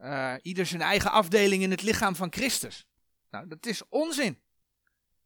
Uh, 0.00 0.34
ieder 0.42 0.66
zijn 0.66 0.82
eigen 0.82 1.10
afdeling 1.10 1.62
in 1.62 1.70
het 1.70 1.82
lichaam 1.82 2.16
van 2.16 2.32
Christus. 2.32 2.86
Nou, 3.30 3.48
dat 3.48 3.66
is 3.66 3.82
onzin. 3.88 4.42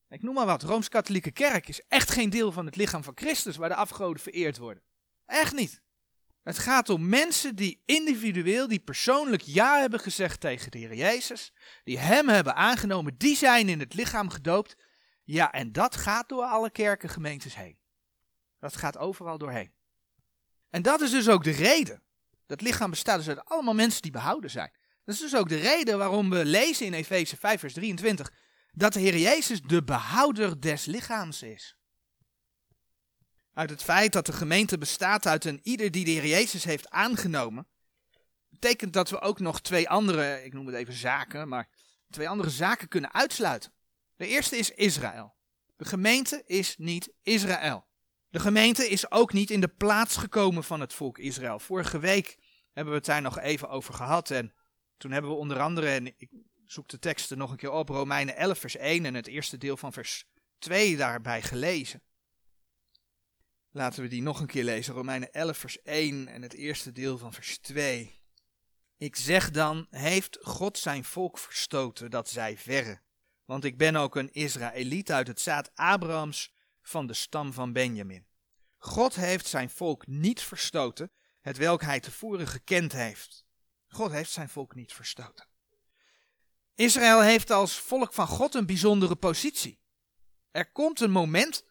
Ik 0.09 0.23
noem 0.23 0.35
maar 0.35 0.47
wat, 0.47 0.63
Rooms-Katholieke 0.63 1.31
Kerk 1.31 1.69
is 1.69 1.83
echt 1.89 2.11
geen 2.11 2.31
deel 2.31 2.53
van 2.53 2.67
het 2.67 2.77
lichaam 2.77 3.03
van 3.05 3.17
Christus 3.17 3.57
waar 3.57 3.69
de 3.69 3.75
afgoden 3.75 4.23
vereerd 4.23 4.59
worden. 4.59 4.83
Echt 5.27 5.53
niet. 5.53 5.83
Het 6.47 6.59
gaat 6.59 6.89
om 6.89 7.09
mensen 7.09 7.57
die 7.57 7.83
individueel, 7.85 8.69
die 8.69 8.81
persoonlijk 8.81 9.43
ja 9.43 9.79
hebben 9.81 10.01
gezegd 10.01 10.41
tegen 10.41 10.71
de 10.71 10.79
Heer 10.79 10.95
Jezus, 10.95 11.53
die 11.85 11.99
Hem 11.99 12.29
hebben 12.29 12.55
aangenomen, 12.55 13.15
die 13.17 13.37
zijn 13.37 13.69
in 13.69 13.81
het 13.81 13.95
lichaam 13.95 14.31
gedoopt. 14.31 14.77
Ja, 15.25 15.53
en 15.53 15.73
dat 15.73 15.97
gaat 15.97 16.29
door 16.29 16.45
alle 16.45 16.71
kerken, 16.71 17.09
gemeentes 17.09 17.55
heen. 17.55 17.79
Dat 18.59 18.77
gaat 18.77 18.99
overal 18.99 19.39
doorheen. 19.39 19.73
En 20.71 20.83
dat 20.83 21.01
is 21.01 21.11
dus 21.11 21.29
ook 21.29 21.45
de 21.45 21.51
reden. 21.51 22.03
Dat 22.47 22.61
lichaam 22.61 22.91
bestaat 22.91 23.19
dus 23.19 23.29
uit 23.29 23.45
allemaal 23.45 23.75
mensen 23.75 24.03
die 24.03 24.11
behouden 24.11 24.51
zijn. 24.51 24.73
Dat 25.05 25.15
is 25.15 25.21
dus 25.21 25.37
ook 25.37 25.49
de 25.49 25.61
reden 25.61 25.99
waarom 25.99 26.31
we 26.31 26.45
lezen 26.45 26.87
in 26.87 26.93
Efeze 26.93 27.37
5, 27.37 27.61
vers 27.61 27.75
23 27.75 28.33
dat 28.73 28.93
de 28.93 29.01
Heer 29.01 29.19
Jezus 29.19 29.63
de 29.63 29.85
behouder 29.85 30.61
des 30.61 30.85
lichaams 30.85 31.43
is. 31.43 31.77
Uit 33.57 33.71
het 33.71 33.83
feit 33.83 34.13
dat 34.13 34.27
de 34.27 34.33
gemeente 34.33 34.79
bestaat 34.79 35.27
uit 35.27 35.45
een 35.45 35.61
ieder 35.63 35.91
die 35.91 36.05
de 36.05 36.29
Jezus 36.29 36.65
heeft 36.65 36.91
aangenomen, 36.91 37.67
betekent 38.49 38.93
dat 38.93 39.11
we 39.11 39.21
ook 39.21 39.41
nog 39.41 39.61
twee 39.61 39.89
andere, 39.89 40.45
ik 40.45 40.53
noem 40.53 40.67
het 40.67 40.75
even 40.75 40.95
zaken, 40.95 41.49
maar 41.49 41.69
twee 42.11 42.29
andere 42.29 42.51
zaken 42.51 42.89
kunnen 42.89 43.15
uitsluiten. 43.15 43.73
De 44.17 44.27
eerste 44.27 44.57
is 44.57 44.71
Israël. 44.71 45.35
De 45.77 45.85
gemeente 45.85 46.43
is 46.47 46.77
niet 46.79 47.13
Israël. 47.23 47.87
De 48.29 48.39
gemeente 48.39 48.89
is 48.89 49.11
ook 49.11 49.33
niet 49.33 49.51
in 49.51 49.61
de 49.61 49.69
plaats 49.69 50.17
gekomen 50.17 50.65
van 50.65 50.81
het 50.81 50.93
volk 50.93 51.19
Israël. 51.19 51.59
Vorige 51.59 51.99
week 51.99 52.39
hebben 52.73 52.93
we 52.93 52.99
het 52.99 53.09
daar 53.09 53.23
nog 53.23 53.39
even 53.39 53.69
over 53.69 53.95
gehad 53.95 54.31
en 54.31 54.55
toen 54.97 55.11
hebben 55.11 55.31
we 55.31 55.37
onder 55.37 55.61
andere, 55.61 55.89
en 55.89 56.07
ik 56.07 56.29
zoek 56.65 56.89
de 56.89 56.99
teksten 56.99 57.39
nog 57.39 57.51
een 57.51 57.57
keer 57.57 57.71
op, 57.71 57.89
Romeinen 57.89 58.37
11 58.37 58.59
vers 58.59 58.77
1 58.77 59.05
en 59.05 59.15
het 59.15 59.27
eerste 59.27 59.59
deel 59.59 59.77
van 59.77 59.93
vers 59.93 60.25
2 60.59 60.97
daarbij 60.97 61.43
gelezen. 61.43 62.03
Laten 63.77 64.03
we 64.03 64.09
die 64.09 64.23
nog 64.23 64.41
een 64.41 64.47
keer 64.47 64.65
lezen, 64.65 64.95
Romeinen 64.95 65.33
11 65.33 65.59
vers 65.59 65.83
1 65.83 66.29
en 66.29 66.43
het 66.43 66.53
eerste 66.53 66.93
deel 66.93 67.19
van 67.19 67.33
vers 67.33 67.59
2. 67.59 68.21
Ik 68.97 69.17
zeg 69.17 69.51
dan, 69.51 69.87
heeft 69.91 70.39
God 70.43 70.79
zijn 70.79 71.05
volk 71.05 71.39
verstoten 71.39 72.11
dat 72.11 72.29
zij 72.29 72.59
verre? 72.59 73.01
Want 73.45 73.65
ik 73.65 73.77
ben 73.79 73.97
ook 73.97 74.17
een 74.17 74.33
Israëliet 74.33 75.13
uit 75.13 75.27
het 75.27 75.41
zaad 75.41 75.71
Abrahams 75.75 76.53
van 76.83 77.07
de 77.07 77.15
stam 77.15 77.53
van 77.53 77.73
Benjamin. 77.73 78.27
God 78.79 79.15
heeft 79.15 79.47
zijn 79.47 79.71
volk 79.71 80.07
niet 80.07 80.41
verstoten, 80.41 81.11
het 81.41 81.57
welk 81.57 81.83
hij 81.83 82.01
tevoren 82.01 82.47
gekend 82.47 82.93
heeft. 82.93 83.47
God 83.87 84.11
heeft 84.11 84.31
zijn 84.31 84.49
volk 84.49 84.75
niet 84.75 84.93
verstoten. 84.93 85.47
Israël 86.75 87.21
heeft 87.21 87.51
als 87.51 87.79
volk 87.79 88.13
van 88.13 88.27
God 88.27 88.55
een 88.55 88.67
bijzondere 88.67 89.17
positie. 89.17 89.81
Er 90.51 90.73
komt 90.73 91.01
een 91.01 91.11
moment 91.11 91.65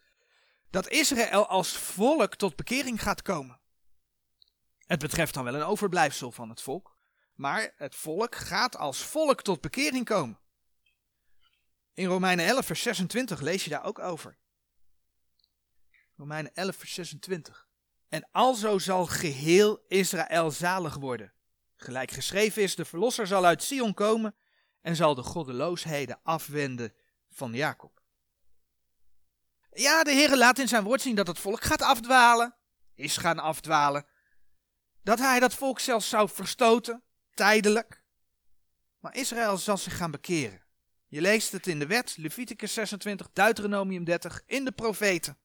dat 0.69 0.89
Israël 0.89 1.47
als 1.47 1.77
volk 1.77 2.35
tot 2.35 2.55
bekering 2.55 3.01
gaat 3.01 3.21
komen. 3.21 3.59
Het 4.77 4.99
betreft 4.99 5.33
dan 5.33 5.43
wel 5.43 5.55
een 5.55 5.63
overblijfsel 5.63 6.31
van 6.31 6.49
het 6.49 6.61
volk, 6.61 6.97
maar 7.33 7.73
het 7.77 7.95
volk 7.95 8.35
gaat 8.35 8.77
als 8.77 9.03
volk 9.03 9.41
tot 9.41 9.61
bekering 9.61 10.05
komen. 10.05 10.39
In 11.93 12.05
Romeinen 12.05 12.45
11, 12.45 12.65
vers 12.65 12.81
26 12.81 13.41
lees 13.41 13.63
je 13.63 13.69
daar 13.69 13.83
ook 13.83 13.99
over. 13.99 14.37
Romeinen 16.15 16.53
11, 16.53 16.75
vers 16.75 16.93
26. 16.93 17.67
En 18.09 18.27
alzo 18.31 18.77
zal 18.77 19.05
geheel 19.05 19.83
Israël 19.87 20.51
zalig 20.51 20.95
worden. 20.95 21.33
Gelijk 21.75 22.11
geschreven 22.11 22.61
is, 22.61 22.75
de 22.75 22.85
verlosser 22.85 23.27
zal 23.27 23.45
uit 23.45 23.63
Sion 23.63 23.93
komen 23.93 24.35
en 24.81 24.95
zal 24.95 25.15
de 25.15 25.23
goddeloosheden 25.23 26.19
afwenden 26.23 26.93
van 27.29 27.53
Jacob. 27.53 27.94
Ja, 29.77 30.03
de 30.03 30.11
Heer 30.11 30.37
laat 30.37 30.59
in 30.59 30.67
zijn 30.67 30.83
woord 30.83 31.01
zien 31.01 31.15
dat 31.15 31.27
het 31.27 31.39
volk 31.39 31.63
gaat 31.63 31.81
afdwalen, 31.81 32.55
is 32.93 33.17
gaan 33.17 33.39
afdwalen. 33.39 34.05
Dat 35.03 35.19
hij 35.19 35.39
dat 35.39 35.53
volk 35.53 35.79
zelfs 35.79 36.09
zou 36.09 36.29
verstoten, 36.29 37.03
tijdelijk. 37.33 38.03
Maar 38.99 39.15
Israël 39.15 39.57
zal 39.57 39.77
zich 39.77 39.97
gaan 39.97 40.11
bekeren. 40.11 40.63
Je 41.07 41.21
leest 41.21 41.51
het 41.51 41.67
in 41.67 41.79
de 41.79 41.87
wet, 41.87 42.17
Leviticus 42.17 42.73
26, 42.73 43.29
Deuteronomium 43.33 44.03
30, 44.03 44.41
in 44.45 44.65
de 44.65 44.71
profeten. 44.71 45.37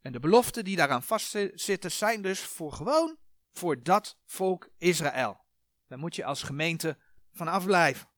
En 0.00 0.12
de 0.12 0.20
beloften 0.20 0.64
die 0.64 0.76
daaraan 0.76 1.02
vastzitten 1.02 1.90
zijn 1.90 2.22
dus 2.22 2.40
voor 2.40 2.72
gewoon 2.72 3.18
voor 3.52 3.82
dat 3.82 4.18
volk 4.26 4.68
Israël. 4.78 5.44
Daar 5.86 5.98
moet 5.98 6.16
je 6.16 6.24
als 6.24 6.42
gemeente 6.42 6.98
van 7.32 7.48
afblijven. 7.48 8.08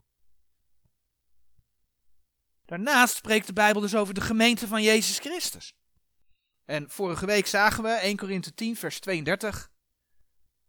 Daarnaast 2.75 3.17
spreekt 3.17 3.47
de 3.47 3.53
Bijbel 3.53 3.81
dus 3.81 3.95
over 3.95 4.15
de 4.15 4.21
gemeente 4.21 4.67
van 4.67 4.83
Jezus 4.83 5.19
Christus. 5.19 5.75
En 6.65 6.91
vorige 6.91 7.27
week 7.27 7.47
zagen 7.47 7.83
we 7.83 7.89
1 7.89 8.17
Korinthe 8.17 8.55
10, 8.55 8.77
vers 8.77 9.01
32, 9.01 9.71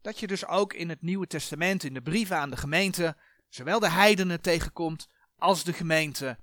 dat 0.02 0.20
je 0.20 0.28
dus 0.28 0.46
ook 0.46 0.74
in 0.74 0.90
het 0.90 1.02
Nieuwe 1.02 1.28
Testament, 1.28 1.84
in 1.84 1.94
de 1.94 2.02
brieven 2.02 2.38
aan 2.38 2.50
de 2.50 2.58
gemeente, 2.58 3.18
zowel 3.50 3.80
de 3.80 3.90
heidenen 3.90 4.42
tegenkomt 4.42 5.08
als 5.36 5.64
de 5.64 5.74
gemeente 5.74 6.40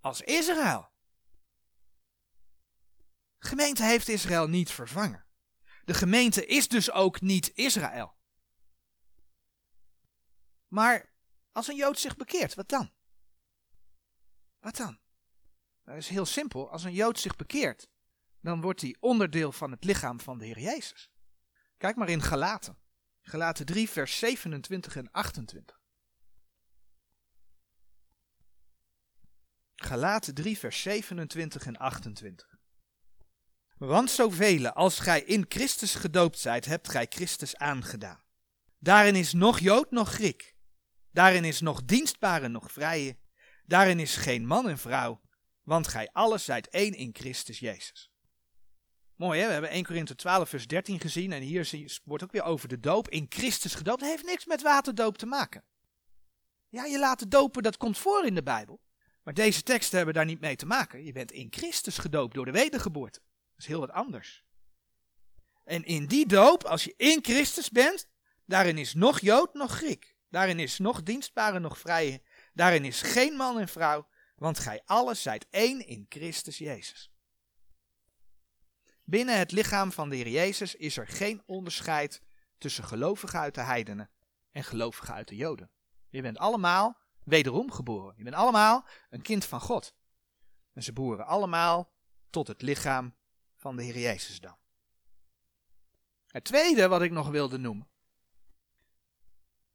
als 0.00 0.20
Israël. 0.20 0.90
Gemeente 3.38 3.82
heeft 3.82 4.08
Israël 4.08 4.48
niet 4.48 4.70
vervangen. 4.70 5.24
De 5.84 5.94
gemeente 5.94 6.46
is 6.46 6.68
dus 6.68 6.90
ook 6.90 7.20
niet 7.20 7.50
Israël. 7.54 8.14
Maar 10.68 11.12
als 11.52 11.68
een 11.68 11.76
Jood 11.76 11.98
zich 11.98 12.16
bekeert, 12.16 12.54
wat 12.54 12.68
dan? 12.68 12.98
Wat 14.60 14.76
dan? 14.76 14.98
Dat 15.84 15.96
is 15.96 16.08
heel 16.08 16.26
simpel. 16.26 16.70
Als 16.70 16.84
een 16.84 16.92
Jood 16.92 17.18
zich 17.18 17.36
bekeert, 17.36 17.88
dan 18.40 18.60
wordt 18.60 18.80
hij 18.80 18.96
onderdeel 19.00 19.52
van 19.52 19.70
het 19.70 19.84
lichaam 19.84 20.20
van 20.20 20.38
de 20.38 20.44
Heer 20.44 20.58
Jezus. 20.58 21.10
Kijk 21.76 21.96
maar 21.96 22.08
in 22.08 22.22
Galaten. 22.22 22.78
Galaten 23.22 23.66
3, 23.66 23.90
vers 23.90 24.18
27 24.18 24.96
en 24.96 25.10
28. 25.10 25.80
Galaten 29.76 30.34
3, 30.34 30.58
vers 30.58 30.82
27 30.82 31.66
en 31.66 31.76
28. 31.76 32.58
Want 33.76 34.10
zoveel 34.10 34.68
als 34.68 34.98
gij 34.98 35.22
in 35.22 35.44
Christus 35.48 35.94
gedoopt 35.94 36.38
zijt, 36.38 36.64
hebt 36.64 36.88
gij 36.88 37.06
Christus 37.08 37.56
aangedaan. 37.56 38.22
Daarin 38.78 39.14
is 39.14 39.32
nog 39.32 39.58
Jood, 39.58 39.90
nog 39.90 40.12
Griek. 40.12 40.54
Daarin 41.12 41.44
is 41.44 41.60
nog 41.60 41.84
dienstbare, 41.84 42.48
nog 42.48 42.72
vrije. 42.72 43.16
Daarin 43.70 43.98
is 43.98 44.16
geen 44.16 44.46
man 44.46 44.68
en 44.68 44.78
vrouw, 44.78 45.20
want 45.62 45.88
gij 45.88 46.08
alles 46.12 46.44
zijt 46.44 46.68
één 46.68 46.94
in 46.94 47.10
Christus 47.12 47.58
Jezus. 47.58 48.10
Mooi 49.16 49.40
hè, 49.40 49.46
we 49.46 49.52
hebben 49.52 49.70
1 49.70 49.84
Korinthe 49.84 50.14
12 50.14 50.48
vers 50.48 50.66
13 50.66 51.00
gezien 51.00 51.32
en 51.32 51.42
hier 51.42 51.98
wordt 52.04 52.22
ook 52.22 52.32
weer 52.32 52.42
over 52.42 52.68
de 52.68 52.80
doop. 52.80 53.08
In 53.08 53.26
Christus 53.28 53.74
gedoopt, 53.74 54.00
dat 54.00 54.08
heeft 54.08 54.24
niks 54.24 54.46
met 54.46 54.62
waterdoop 54.62 55.18
te 55.18 55.26
maken. 55.26 55.64
Ja, 56.68 56.84
je 56.84 56.98
laten 56.98 57.28
dopen, 57.28 57.62
dat 57.62 57.76
komt 57.76 57.98
voor 57.98 58.24
in 58.24 58.34
de 58.34 58.42
Bijbel. 58.42 58.80
Maar 59.22 59.34
deze 59.34 59.62
teksten 59.62 59.96
hebben 59.96 60.14
daar 60.14 60.24
niet 60.24 60.40
mee 60.40 60.56
te 60.56 60.66
maken. 60.66 61.04
Je 61.04 61.12
bent 61.12 61.32
in 61.32 61.46
Christus 61.50 61.98
gedoopt 61.98 62.34
door 62.34 62.44
de 62.44 62.50
wedergeboorte. 62.50 63.20
Dat 63.20 63.58
is 63.58 63.66
heel 63.66 63.80
wat 63.80 63.90
anders. 63.90 64.44
En 65.64 65.84
in 65.84 66.06
die 66.06 66.26
doop, 66.26 66.64
als 66.64 66.84
je 66.84 66.94
in 66.96 67.18
Christus 67.22 67.70
bent, 67.70 68.08
daarin 68.44 68.78
is 68.78 68.94
nog 68.94 69.20
Jood, 69.20 69.54
nog 69.54 69.72
Griek. 69.72 70.16
Daarin 70.30 70.58
is 70.58 70.78
nog 70.78 71.02
dienstbare, 71.02 71.58
nog 71.58 71.78
vrije. 71.78 72.22
Daarin 72.52 72.84
is 72.84 73.02
geen 73.02 73.36
man 73.36 73.60
en 73.60 73.68
vrouw, 73.68 74.08
Want 74.36 74.58
gij 74.58 74.82
allen 74.84 75.16
zijt 75.16 75.46
één 75.50 75.86
in 75.86 76.06
Christus 76.08 76.58
Jezus. 76.58 77.10
Binnen 79.04 79.38
het 79.38 79.52
lichaam 79.52 79.92
van 79.92 80.08
de 80.08 80.16
Heer 80.16 80.28
Jezus 80.28 80.74
is 80.74 80.96
er 80.96 81.08
geen 81.08 81.42
onderscheid 81.46 82.22
tussen 82.58 82.84
gelovigen 82.84 83.38
uit 83.38 83.54
de 83.54 83.60
heidenen 83.60 84.10
en 84.50 84.64
gelovigen 84.64 85.14
uit 85.14 85.28
de 85.28 85.36
Joden. 85.36 85.70
Je 86.08 86.22
bent 86.22 86.38
allemaal 86.38 86.98
wederom 87.24 87.70
geboren. 87.70 88.14
Je 88.16 88.22
bent 88.22 88.36
allemaal 88.36 88.86
een 89.10 89.22
kind 89.22 89.44
van 89.44 89.60
God. 89.60 89.94
En 90.72 90.82
ze 90.82 90.92
behoren 90.92 91.26
allemaal 91.26 91.92
tot 92.30 92.46
het 92.46 92.62
lichaam 92.62 93.14
van 93.56 93.76
de 93.76 93.82
Heer 93.82 93.98
Jezus 93.98 94.40
dan. 94.40 94.56
Het 96.26 96.44
tweede 96.44 96.88
wat 96.88 97.02
ik 97.02 97.10
nog 97.10 97.28
wilde 97.28 97.58
noemen, 97.58 97.88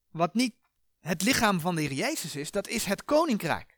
wat 0.10 0.34
niet 0.34 0.56
het 1.06 1.22
lichaam 1.22 1.60
van 1.60 1.76
de 1.76 1.82
Heer 1.82 1.94
Jezus 1.94 2.36
is, 2.36 2.52
dat 2.52 2.68
is 2.68 2.86
het 2.86 3.04
koninkrijk. 3.04 3.78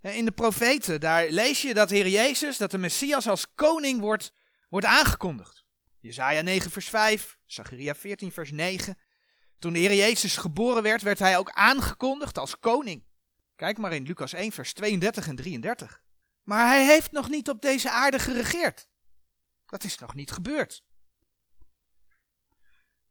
In 0.00 0.24
de 0.24 0.32
profeten, 0.32 1.00
daar 1.00 1.28
lees 1.28 1.62
je 1.62 1.74
dat 1.74 1.88
de 1.88 1.94
Heer 1.94 2.08
Jezus, 2.08 2.56
dat 2.56 2.70
de 2.70 2.78
Messias 2.78 3.28
als 3.28 3.54
koning 3.54 4.00
wordt, 4.00 4.32
wordt 4.68 4.86
aangekondigd. 4.86 5.64
Jezaja 6.00 6.40
9 6.40 6.70
vers 6.70 6.88
5, 6.88 7.38
Zacharia 7.46 7.94
14 7.94 8.32
vers 8.32 8.50
9. 8.50 8.98
Toen 9.58 9.72
de 9.72 9.78
Heer 9.78 9.94
Jezus 9.94 10.36
geboren 10.36 10.82
werd, 10.82 11.02
werd 11.02 11.18
hij 11.18 11.38
ook 11.38 11.50
aangekondigd 11.50 12.38
als 12.38 12.58
koning. 12.58 13.04
Kijk 13.56 13.78
maar 13.78 13.92
in 13.92 14.04
Lucas 14.04 14.32
1 14.32 14.52
vers 14.52 14.72
32 14.72 15.28
en 15.28 15.36
33. 15.36 16.02
Maar 16.42 16.66
hij 16.66 16.86
heeft 16.86 17.12
nog 17.12 17.28
niet 17.28 17.48
op 17.48 17.62
deze 17.62 17.90
aarde 17.90 18.18
geregeerd. 18.18 18.88
Dat 19.66 19.84
is 19.84 19.98
nog 19.98 20.14
niet 20.14 20.30
gebeurd. 20.30 20.82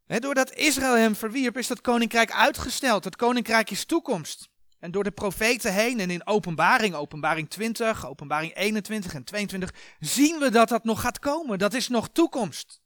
Doordat 0.08 0.54
Israël 0.54 0.96
hem 0.96 1.16
verwierp, 1.16 1.58
is 1.58 1.68
dat 1.68 1.82
koninkrijk 1.82 2.32
uitgesteld. 2.32 3.04
Het 3.04 3.16
koninkrijk 3.16 3.70
is 3.70 3.86
toekomst. 3.86 4.50
En 4.80 4.92
door 4.92 5.04
de 5.04 5.12
profeten 5.12 5.74
heen 5.74 6.00
en 6.00 6.10
in 6.10 6.28
openbaring, 6.28 6.96
openbaring 6.96 7.50
20, 7.50 8.08
openbaring 8.08 8.56
21 8.56 9.14
en 9.14 9.24
22, 9.24 9.74
zien 10.00 10.40
we 10.40 10.50
dat 10.50 10.70
dat 10.70 10.84
nog 10.84 11.02
gaat 11.02 11.20
komen. 11.20 11.60
Dat 11.60 11.74
is 11.74 11.88
nog 11.88 12.10
toekomst. 12.10 12.82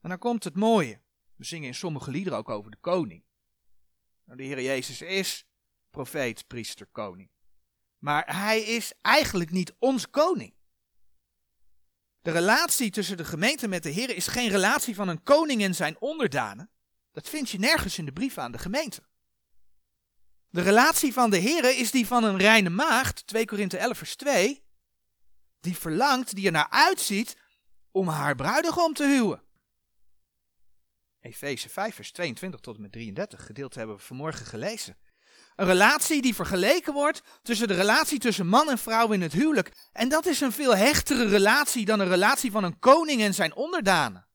En 0.00 0.08
dan 0.08 0.18
komt 0.18 0.44
het 0.44 0.56
mooie. 0.56 1.00
We 1.36 1.44
zingen 1.44 1.68
in 1.68 1.74
sommige 1.74 2.10
liederen 2.10 2.38
ook 2.38 2.48
over 2.48 2.70
de 2.70 2.76
koning. 2.80 3.24
Nou, 4.24 4.38
de 4.38 4.44
Heer 4.44 4.62
Jezus 4.62 5.00
is 5.00 5.46
profeet, 5.90 6.46
priester, 6.46 6.86
koning. 6.86 7.30
Maar 7.98 8.36
hij 8.36 8.60
is 8.62 8.92
eigenlijk 9.00 9.50
niet 9.50 9.74
ons 9.78 10.10
koning. 10.10 10.54
De 12.22 12.30
relatie 12.30 12.90
tussen 12.90 13.16
de 13.16 13.24
gemeente 13.24 13.68
met 13.68 13.82
de 13.82 13.90
Heer 13.90 14.16
is 14.16 14.26
geen 14.26 14.48
relatie 14.48 14.94
van 14.94 15.08
een 15.08 15.22
koning 15.22 15.62
en 15.62 15.74
zijn 15.74 16.00
onderdanen. 16.00 16.70
Dat 17.12 17.28
vind 17.28 17.50
je 17.50 17.58
nergens 17.58 17.98
in 17.98 18.04
de 18.04 18.12
brief 18.12 18.38
aan 18.38 18.52
de 18.52 18.58
gemeente. 18.58 19.02
De 20.48 20.60
relatie 20.60 21.12
van 21.12 21.30
de 21.30 21.36
Heer 21.36 21.78
is 21.78 21.90
die 21.90 22.06
van 22.06 22.24
een 22.24 22.38
reine 22.38 22.70
maagd, 22.70 23.26
2 23.26 23.44
Korinthe 23.44 23.78
11 23.78 23.98
vers 23.98 24.16
2, 24.16 24.64
die 25.60 25.76
verlangt, 25.76 26.34
die 26.34 26.46
er 26.46 26.52
naar 26.52 26.70
uitziet 26.70 27.36
om 27.90 28.08
haar 28.08 28.34
bruidegom 28.34 28.94
te 28.94 29.04
huwen. 29.04 29.42
Efeze 31.20 31.68
5 31.68 31.94
vers 31.94 32.12
22 32.12 32.60
tot 32.60 32.76
en 32.76 32.82
met 32.82 32.92
33, 32.92 33.46
gedeelte 33.46 33.78
hebben 33.78 33.96
we 33.96 34.02
vanmorgen 34.02 34.46
gelezen. 34.46 34.96
Een 35.62 35.68
relatie 35.68 36.22
die 36.22 36.34
vergeleken 36.34 36.92
wordt 36.92 37.22
tussen 37.42 37.68
de 37.68 37.74
relatie 37.74 38.18
tussen 38.18 38.46
man 38.46 38.70
en 38.70 38.78
vrouw 38.78 39.12
in 39.12 39.22
het 39.22 39.32
huwelijk. 39.32 39.72
En 39.92 40.08
dat 40.08 40.26
is 40.26 40.40
een 40.40 40.52
veel 40.52 40.76
hechtere 40.76 41.28
relatie 41.28 41.84
dan 41.84 42.00
een 42.00 42.08
relatie 42.08 42.50
van 42.50 42.64
een 42.64 42.78
koning 42.78 43.20
en 43.20 43.34
zijn 43.34 43.54
onderdanen. 43.54 44.26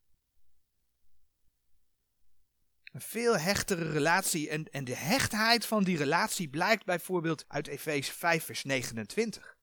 Een 2.84 3.00
veel 3.00 3.38
hechtere 3.38 3.90
relatie. 3.90 4.48
En, 4.48 4.64
en 4.70 4.84
de 4.84 4.94
hechtheid 4.94 5.66
van 5.66 5.84
die 5.84 5.96
relatie 5.96 6.48
blijkt 6.48 6.84
bijvoorbeeld 6.84 7.44
uit 7.48 7.66
Efeze 7.66 8.12
5, 8.12 8.44
vers 8.44 8.64
29. 8.64 9.56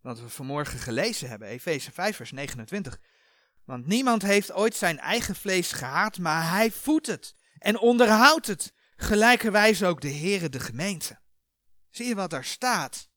Wat 0.00 0.20
we 0.20 0.28
vanmorgen 0.28 0.78
gelezen 0.78 1.28
hebben, 1.28 1.48
Efeze 1.48 1.92
5, 1.92 2.16
vers 2.16 2.32
29. 2.32 2.98
Want 3.64 3.86
niemand 3.86 4.22
heeft 4.22 4.52
ooit 4.52 4.74
zijn 4.74 4.98
eigen 4.98 5.36
vlees 5.36 5.72
gehaat, 5.72 6.18
maar 6.18 6.50
hij 6.50 6.70
voedt 6.70 7.06
het 7.06 7.34
en 7.58 7.78
onderhoudt 7.78 8.46
het. 8.46 8.72
Gelijkerwijs 9.02 9.82
ook 9.82 10.00
de 10.00 10.12
Heere 10.12 10.48
de 10.48 10.60
gemeente. 10.60 11.20
Zie 11.90 12.06
je 12.06 12.14
wat 12.14 12.30
daar 12.30 12.44
staat? 12.44 13.08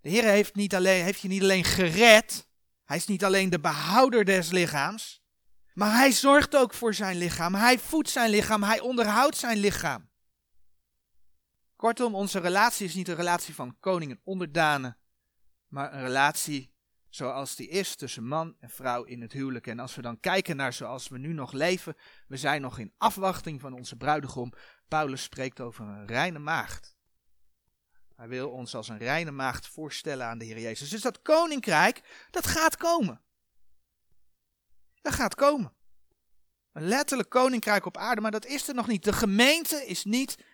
De 0.00 0.08
Heer 0.08 0.24
heeft, 0.24 0.54
niet 0.54 0.74
alleen, 0.74 1.04
heeft 1.04 1.20
je 1.20 1.28
niet 1.28 1.42
alleen 1.42 1.64
gered, 1.64 2.48
hij 2.84 2.96
is 2.96 3.06
niet 3.06 3.24
alleen 3.24 3.50
de 3.50 3.60
behouder 3.60 4.24
des 4.24 4.50
lichaams, 4.50 5.22
maar 5.72 5.92
hij 5.96 6.12
zorgt 6.12 6.56
ook 6.56 6.74
voor 6.74 6.94
zijn 6.94 7.16
lichaam. 7.16 7.54
Hij 7.54 7.78
voedt 7.78 8.10
zijn 8.10 8.30
lichaam, 8.30 8.62
hij 8.62 8.80
onderhoudt 8.80 9.36
zijn 9.36 9.58
lichaam. 9.58 10.10
Kortom, 11.76 12.14
onze 12.14 12.38
relatie 12.38 12.86
is 12.86 12.94
niet 12.94 13.08
een 13.08 13.14
relatie 13.14 13.54
van 13.54 13.76
koning 13.80 14.10
en 14.10 14.20
onderdanen, 14.24 14.98
maar 15.68 15.92
een 15.94 16.02
relatie 16.02 16.73
zoals 17.14 17.56
die 17.56 17.68
is 17.68 17.94
tussen 17.94 18.26
man 18.26 18.56
en 18.60 18.70
vrouw 18.70 19.04
in 19.04 19.20
het 19.20 19.32
huwelijk. 19.32 19.66
En 19.66 19.78
als 19.78 19.94
we 19.94 20.02
dan 20.02 20.20
kijken 20.20 20.56
naar 20.56 20.72
zoals 20.72 21.08
we 21.08 21.18
nu 21.18 21.32
nog 21.32 21.52
leven, 21.52 21.96
we 22.26 22.36
zijn 22.36 22.60
nog 22.60 22.78
in 22.78 22.92
afwachting 22.98 23.60
van 23.60 23.72
onze 23.72 23.96
bruidegom. 23.96 24.52
Paulus 24.88 25.22
spreekt 25.22 25.60
over 25.60 25.84
een 25.84 26.06
reine 26.06 26.38
maagd. 26.38 26.96
Hij 28.16 28.28
wil 28.28 28.50
ons 28.50 28.74
als 28.74 28.88
een 28.88 28.98
reine 28.98 29.30
maagd 29.30 29.66
voorstellen 29.66 30.26
aan 30.26 30.38
de 30.38 30.44
Heer 30.44 30.60
Jezus. 30.60 30.88
Dus 30.88 31.00
dat 31.00 31.22
koninkrijk, 31.22 32.26
dat 32.30 32.46
gaat 32.46 32.76
komen. 32.76 33.22
Dat 35.00 35.14
gaat 35.14 35.34
komen. 35.34 35.72
Een 36.72 36.88
letterlijk 36.88 37.28
koninkrijk 37.28 37.86
op 37.86 37.96
aarde, 37.96 38.20
maar 38.20 38.30
dat 38.30 38.46
is 38.46 38.68
er 38.68 38.74
nog 38.74 38.86
niet. 38.86 39.04
De 39.04 39.12
gemeente 39.12 39.86
is 39.86 40.04
niet 40.04 40.44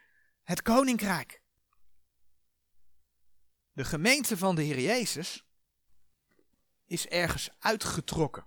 het 0.43 0.63
koninkrijk. 0.63 1.43
De 3.73 3.85
gemeente 3.85 4.37
van 4.37 4.55
de 4.55 4.63
Heer 4.63 4.81
Jezus 4.81 5.45
is 6.91 7.07
ergens 7.07 7.51
uitgetrokken. 7.59 8.45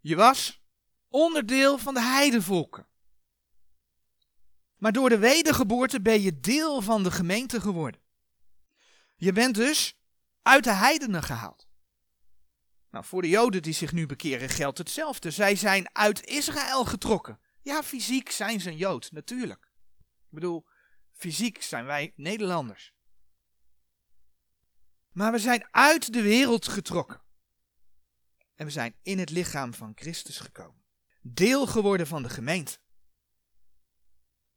Je 0.00 0.16
was 0.16 0.62
onderdeel 1.08 1.78
van 1.78 1.94
de 1.94 2.00
heidevolken. 2.00 2.86
Maar 4.76 4.92
door 4.92 5.08
de 5.08 5.18
wedergeboorte 5.18 6.00
ben 6.00 6.20
je 6.20 6.40
deel 6.40 6.80
van 6.82 7.02
de 7.02 7.10
gemeente 7.10 7.60
geworden. 7.60 8.00
Je 9.16 9.32
bent 9.32 9.54
dus 9.54 9.98
uit 10.42 10.64
de 10.64 10.72
heidenen 10.72 11.22
gehaald. 11.22 11.68
Nou, 12.90 13.04
voor 13.04 13.22
de 13.22 13.28
Joden 13.28 13.62
die 13.62 13.74
zich 13.74 13.92
nu 13.92 14.06
bekeren 14.06 14.48
geldt 14.48 14.78
hetzelfde. 14.78 15.30
Zij 15.30 15.56
zijn 15.56 15.94
uit 15.94 16.24
Israël 16.24 16.84
getrokken. 16.84 17.40
Ja, 17.62 17.82
fysiek 17.82 18.30
zijn 18.30 18.60
ze 18.60 18.70
een 18.70 18.76
Jood, 18.76 19.12
natuurlijk. 19.12 19.72
Ik 20.02 20.34
bedoel, 20.34 20.66
fysiek 21.12 21.62
zijn 21.62 21.84
wij 21.84 22.12
Nederlanders. 22.16 22.95
Maar 25.16 25.32
we 25.32 25.38
zijn 25.38 25.68
uit 25.70 26.12
de 26.12 26.22
wereld 26.22 26.68
getrokken. 26.68 27.20
En 28.54 28.66
we 28.66 28.72
zijn 28.72 28.94
in 29.02 29.18
het 29.18 29.30
lichaam 29.30 29.74
van 29.74 29.92
Christus 29.94 30.38
gekomen. 30.38 30.82
Deel 31.22 31.66
geworden 31.66 32.06
van 32.06 32.22
de 32.22 32.28
gemeente. 32.28 32.78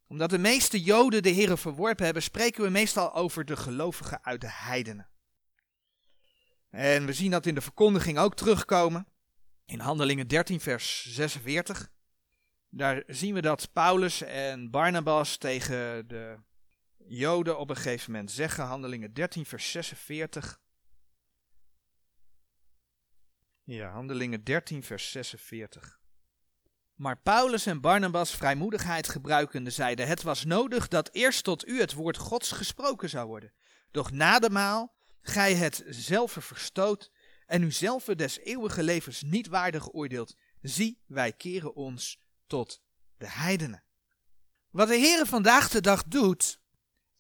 Omdat 0.08 0.30
de 0.30 0.38
meeste 0.38 0.82
Joden 0.82 1.24
de 1.24 1.30
Heeren 1.30 1.58
verworpen 1.58 2.06
hebben, 2.06 2.24
spreken 2.24 2.64
we 2.64 2.70
meestal 2.70 3.14
over 3.14 3.46
de 3.46 3.58
gelovigen 3.58 4.24
uit 4.24 4.42
de 4.42 4.52
heidenen. 4.52 5.10
En 6.70 7.06
we 7.06 7.14
zien 7.14 7.32
dat 7.32 7.46
in 7.46 7.56
de 7.56 7.62
verkondiging 7.62 8.18
ook 8.18 8.36
terugkomen. 8.36 9.08
In 9.66 9.80
Handelingen 9.80 10.28
13, 10.28 10.60
vers 10.60 11.06
46. 11.06 11.92
Daar 12.70 13.04
zien 13.08 13.34
we 13.34 13.42
dat 13.42 13.74
Paulus 13.74 14.22
en 14.22 14.70
Barnabas 14.70 15.38
tegen 15.38 16.08
de 16.08 16.40
Joden 17.08 17.60
op 17.60 17.70
een 17.70 17.76
gegeven 17.76 18.12
moment 18.12 18.32
zeggen, 18.32 18.64
Handelingen 18.64 19.14
13, 19.14 19.46
vers 19.46 19.72
46. 19.72 20.60
Ja, 23.64 23.90
Handelingen 23.90 24.44
13, 24.44 24.84
vers 24.84 25.12
46. 25.12 26.00
Maar 26.96 27.18
Paulus 27.18 27.66
en 27.66 27.82
Barnabas 27.82 28.36
vrijmoedigheid 28.36 29.10
gebruikende 29.10 29.70
zeiden: 29.70 30.08
Het 30.08 30.22
was 30.22 30.46
nodig 30.46 30.88
dat 30.88 31.10
eerst 31.14 31.44
tot 31.44 31.68
u 31.68 31.80
het 31.80 31.94
woord 31.94 32.18
Gods 32.18 32.52
gesproken 32.52 33.10
zou 33.10 33.28
worden. 33.28 33.54
Doch 33.92 34.12
na 34.12 34.40
de 34.40 34.50
maal 34.50 34.96
gij 35.22 35.56
het 35.56 35.84
zelf 35.88 36.32
verstoot 36.40 37.12
en 37.46 37.64
u 37.64 37.72
zelf 37.72 38.04
des 38.04 38.40
eeuwige 38.40 38.84
levens 38.84 39.22
niet 39.22 39.48
waardig 39.48 39.94
oordeelt. 39.94 40.36
Zie, 40.62 41.02
wij 41.08 41.34
keren 41.34 41.76
ons 41.76 42.22
tot 42.48 42.82
de 43.18 43.30
heidenen. 43.30 43.84
Wat 44.70 44.88
de 44.88 44.98
Heere 44.98 45.26
vandaag 45.26 45.70
de 45.70 45.82
dag 45.82 46.04
doet, 46.04 46.62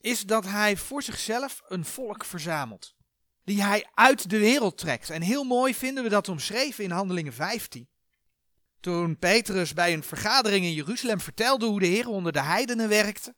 is 0.01 0.23
dat 0.23 0.45
hij 0.45 0.77
voor 0.77 1.03
zichzelf 1.03 1.61
een 1.67 1.85
volk 1.85 2.25
verzamelt. 2.25 2.95
Die 3.43 3.63
hij 3.63 3.87
uit 3.93 4.29
de 4.29 4.37
wereld 4.37 4.77
trekt. 4.77 5.09
En 5.09 5.21
heel 5.21 5.43
mooi 5.43 5.75
vinden 5.75 6.03
we 6.03 6.09
dat 6.09 6.29
omschreven 6.29 6.83
in 6.83 6.91
Handelingen 6.91 7.33
15. 7.33 7.89
Toen 8.79 9.17
Petrus 9.17 9.73
bij 9.73 9.93
een 9.93 10.03
vergadering 10.03 10.65
in 10.65 10.73
Jeruzalem 10.73 11.19
vertelde 11.19 11.65
hoe 11.65 11.79
de 11.79 11.85
Heer 11.85 12.07
onder 12.07 12.31
de 12.31 12.41
heidenen 12.41 12.89
werkte. 12.89 13.35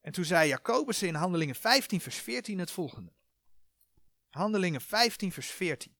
En 0.00 0.12
toen 0.12 0.24
zei 0.24 0.48
Jacobus 0.48 1.02
in 1.02 1.14
Handelingen 1.14 1.54
15 1.54 2.00
vers 2.00 2.16
14 2.16 2.58
het 2.58 2.70
volgende. 2.70 3.12
Handelingen 4.30 4.80
15 4.80 5.32
vers 5.32 5.50
14. 5.50 5.96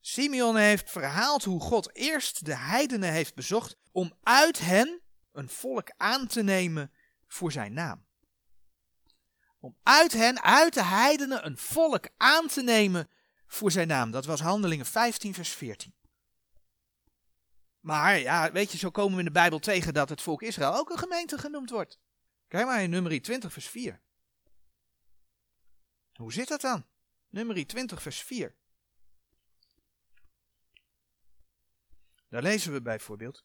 Simeon 0.00 0.56
heeft 0.56 0.90
verhaald 0.90 1.44
hoe 1.44 1.60
God 1.60 1.96
eerst 1.96 2.44
de 2.44 2.56
heidenen 2.56 3.12
heeft 3.12 3.34
bezocht 3.34 3.76
om 3.92 4.12
uit 4.22 4.58
hen 4.58 5.00
een 5.32 5.48
volk 5.48 5.90
aan 5.96 6.26
te 6.26 6.42
nemen 6.42 6.92
voor 7.26 7.52
zijn 7.52 7.72
naam. 7.72 8.06
Om 9.62 9.76
uit 9.82 10.12
hen, 10.12 10.42
uit 10.42 10.74
de 10.74 10.84
heidenen, 10.84 11.46
een 11.46 11.56
volk 11.56 12.08
aan 12.16 12.46
te 12.46 12.62
nemen 12.62 13.08
voor 13.46 13.70
zijn 13.70 13.88
naam. 13.88 14.10
Dat 14.10 14.24
was 14.24 14.40
Handelingen 14.40 14.86
15, 14.86 15.34
vers 15.34 15.50
14. 15.50 15.94
Maar 17.80 18.18
ja, 18.18 18.52
weet 18.52 18.72
je, 18.72 18.78
zo 18.78 18.90
komen 18.90 19.12
we 19.12 19.18
in 19.18 19.24
de 19.24 19.30
Bijbel 19.30 19.58
tegen 19.58 19.94
dat 19.94 20.08
het 20.08 20.22
volk 20.22 20.42
Israël 20.42 20.74
ook 20.74 20.90
een 20.90 20.98
gemeente 20.98 21.38
genoemd 21.38 21.70
wordt. 21.70 22.00
Kijk 22.48 22.66
maar 22.66 22.82
in 22.82 22.90
nummer 22.90 23.22
20, 23.22 23.52
vers 23.52 23.68
4. 23.68 24.00
Hoe 26.12 26.32
zit 26.32 26.48
dat 26.48 26.60
dan? 26.60 26.86
Nummer 27.28 27.66
20, 27.66 28.02
vers 28.02 28.22
4. 28.22 28.56
Daar 32.28 32.42
lezen 32.42 32.72
we 32.72 32.82
bijvoorbeeld. 32.82 33.44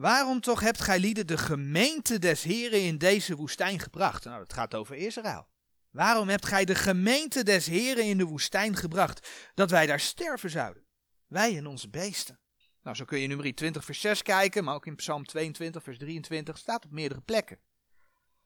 Waarom 0.00 0.40
toch 0.40 0.60
hebt 0.60 0.80
gij 0.80 0.98
lieden 0.98 1.26
de 1.26 1.38
gemeente 1.38 2.18
des 2.18 2.42
Heren 2.42 2.82
in 2.82 2.98
deze 2.98 3.36
woestijn 3.36 3.78
gebracht? 3.78 4.24
Nou, 4.24 4.42
het 4.42 4.52
gaat 4.52 4.74
over 4.74 4.96
Israël. 4.96 5.48
Waarom 5.90 6.28
hebt 6.28 6.46
gij 6.46 6.64
de 6.64 6.74
gemeente 6.74 7.42
des 7.42 7.66
Heren 7.66 8.04
in 8.04 8.18
de 8.18 8.24
woestijn 8.24 8.76
gebracht, 8.76 9.28
dat 9.54 9.70
wij 9.70 9.86
daar 9.86 10.00
sterven 10.00 10.50
zouden? 10.50 10.84
Wij 11.26 11.56
en 11.56 11.66
onze 11.66 11.88
beesten. 11.88 12.40
Nou, 12.82 12.96
zo 12.96 13.04
kun 13.04 13.16
je 13.16 13.22
in 13.22 13.28
nummer 13.28 13.54
20 13.54 13.84
vers 13.84 14.00
6 14.00 14.22
kijken, 14.22 14.64
maar 14.64 14.74
ook 14.74 14.86
in 14.86 14.94
Psalm 14.94 15.26
22 15.26 15.82
vers 15.82 15.98
23 15.98 16.58
staat 16.58 16.84
op 16.84 16.90
meerdere 16.90 17.20
plekken. 17.20 17.58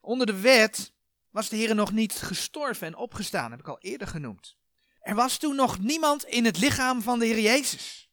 Onder 0.01 0.27
de 0.27 0.41
wet 0.41 0.93
was 1.31 1.49
de 1.49 1.57
Heer 1.57 1.75
nog 1.75 1.93
niet 1.93 2.13
gestorven 2.13 2.87
en 2.87 2.97
opgestaan, 2.97 3.51
heb 3.51 3.61
ik 3.61 3.69
al 3.69 3.79
eerder 3.81 4.07
genoemd. 4.07 4.57
Er 5.01 5.15
was 5.15 5.39
toen 5.39 5.57
nog 5.57 5.79
niemand 5.79 6.25
in 6.25 6.45
het 6.45 6.59
lichaam 6.59 7.03
van 7.03 7.19
de 7.19 7.27
Heer 7.27 7.41
Jezus. 7.41 8.11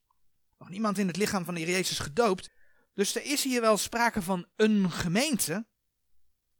Nog 0.58 0.70
niemand 0.70 0.98
in 0.98 1.08
het 1.08 1.18
lichaam 1.18 1.46
van 1.46 1.54
de 1.54 1.60
Heer 1.60 1.70
Jezus 1.70 2.00
gedoopt. 2.00 2.50
Dus 2.94 3.16
er 3.16 3.24
is 3.24 3.44
hier 3.44 3.62
wel 3.62 3.78
sprake 3.78 4.22
van 4.22 4.48
een 4.56 4.92
gemeente, 4.92 5.68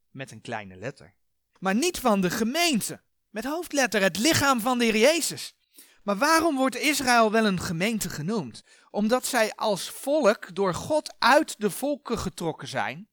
met 0.10 0.32
een 0.32 0.42
kleine 0.42 0.76
letter. 0.76 1.16
Maar 1.60 1.76
niet 1.76 2.00
van 2.00 2.22
de 2.22 2.30
gemeente, 2.30 3.04
met 3.30 3.44
hoofdletter, 3.44 4.02
het 4.02 4.18
lichaam 4.18 4.60
van 4.60 4.78
de 4.78 4.84
Heer 4.84 4.98
Jezus. 4.98 5.56
Maar 6.04 6.18
waarom 6.18 6.56
wordt 6.56 6.76
Israël 6.76 7.32
wel 7.32 7.46
een 7.46 7.60
gemeente 7.60 8.10
genoemd? 8.10 8.64
Omdat 8.90 9.26
zij 9.26 9.56
als 9.56 9.90
volk 9.90 10.56
door 10.56 10.74
God 10.74 11.16
uit 11.20 11.60
de 11.60 11.70
volken 11.70 12.18
getrokken 12.18 12.68
zijn 12.68 13.10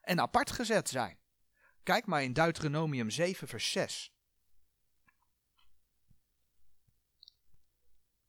en 0.00 0.20
apart 0.20 0.50
gezet 0.50 0.88
zijn. 0.88 1.18
Kijk 1.82 2.06
maar 2.06 2.22
in 2.22 2.32
Deuteronomium 2.32 3.10
7, 3.10 3.48
vers 3.48 3.70
6. 3.70 4.12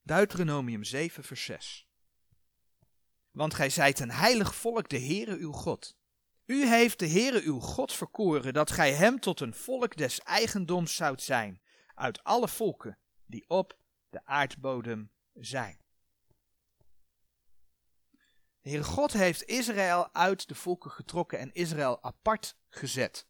Deuteronomium 0.02 0.84
7, 0.84 1.24
vers 1.24 1.44
6. 1.44 1.89
Want 3.40 3.54
gij 3.54 3.70
zijt 3.70 4.00
een 4.00 4.12
heilig 4.12 4.56
volk, 4.56 4.90
de 4.90 5.00
Heere 5.00 5.38
uw 5.38 5.52
God. 5.52 5.96
U 6.46 6.68
heeft 6.68 7.00
de 7.00 7.08
Heere 7.10 7.42
uw 7.42 7.60
God 7.60 7.94
verkoren, 7.94 8.54
dat 8.54 8.72
gij 8.72 8.94
hem 8.94 9.20
tot 9.20 9.40
een 9.40 9.54
volk 9.54 9.98
des 9.98 10.20
eigendoms 10.20 10.96
zoudt 10.96 11.22
zijn, 11.22 11.62
uit 11.96 12.24
alle 12.24 12.48
volken 12.48 12.98
die 13.26 13.50
op 13.50 13.78
de 14.10 14.26
aardbodem 14.26 15.12
zijn. 15.34 15.80
De 18.62 18.70
Heere 18.70 18.84
God 18.84 19.14
heeft 19.14 19.44
Israël 19.44 20.14
uit 20.14 20.48
de 20.48 20.56
volken 20.56 20.92
getrokken 20.92 21.40
en 21.40 21.54
Israël 21.54 22.04
apart 22.04 22.56
gezet. 22.70 23.28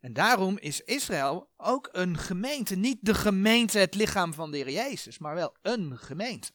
En 0.00 0.12
daarom 0.12 0.58
is 0.58 0.80
Israël 0.80 1.50
ook 1.56 1.88
een 1.92 2.18
gemeente. 2.18 2.76
Niet 2.76 2.98
de 3.00 3.14
gemeente, 3.14 3.78
het 3.78 3.94
lichaam 3.94 4.34
van 4.34 4.50
de 4.50 4.56
Heer 4.56 4.70
Jezus, 4.70 5.18
maar 5.18 5.34
wel 5.34 5.56
een 5.62 5.98
gemeente. 5.98 6.52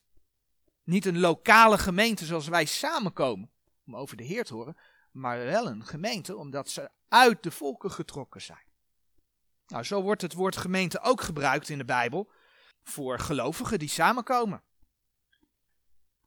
Niet 0.90 1.06
een 1.06 1.20
lokale 1.20 1.78
gemeente 1.78 2.26
zoals 2.26 2.48
wij 2.48 2.66
samenkomen 2.66 3.52
om 3.86 3.96
over 3.96 4.18
de 4.18 4.24
Heer 4.24 4.44
te 4.44 4.54
horen, 4.54 4.78
maar 5.12 5.38
wel 5.38 5.68
een 5.68 5.86
gemeente 5.86 6.36
omdat 6.36 6.70
ze 6.70 6.90
uit 7.08 7.44
de 7.44 7.52
volken 7.52 7.92
getrokken 7.92 8.42
zijn. 8.42 8.66
Nou, 9.68 9.84
zo 9.84 10.02
wordt 10.02 10.22
het 10.22 10.34
woord 10.34 10.58
gemeente 10.58 11.02
ook 11.02 11.22
gebruikt 11.22 11.70
in 11.70 11.78
de 11.78 11.86
Bijbel 11.86 12.32
voor 12.84 13.20
gelovigen 13.20 13.80
die 13.80 13.90
samenkomen. 13.90 14.64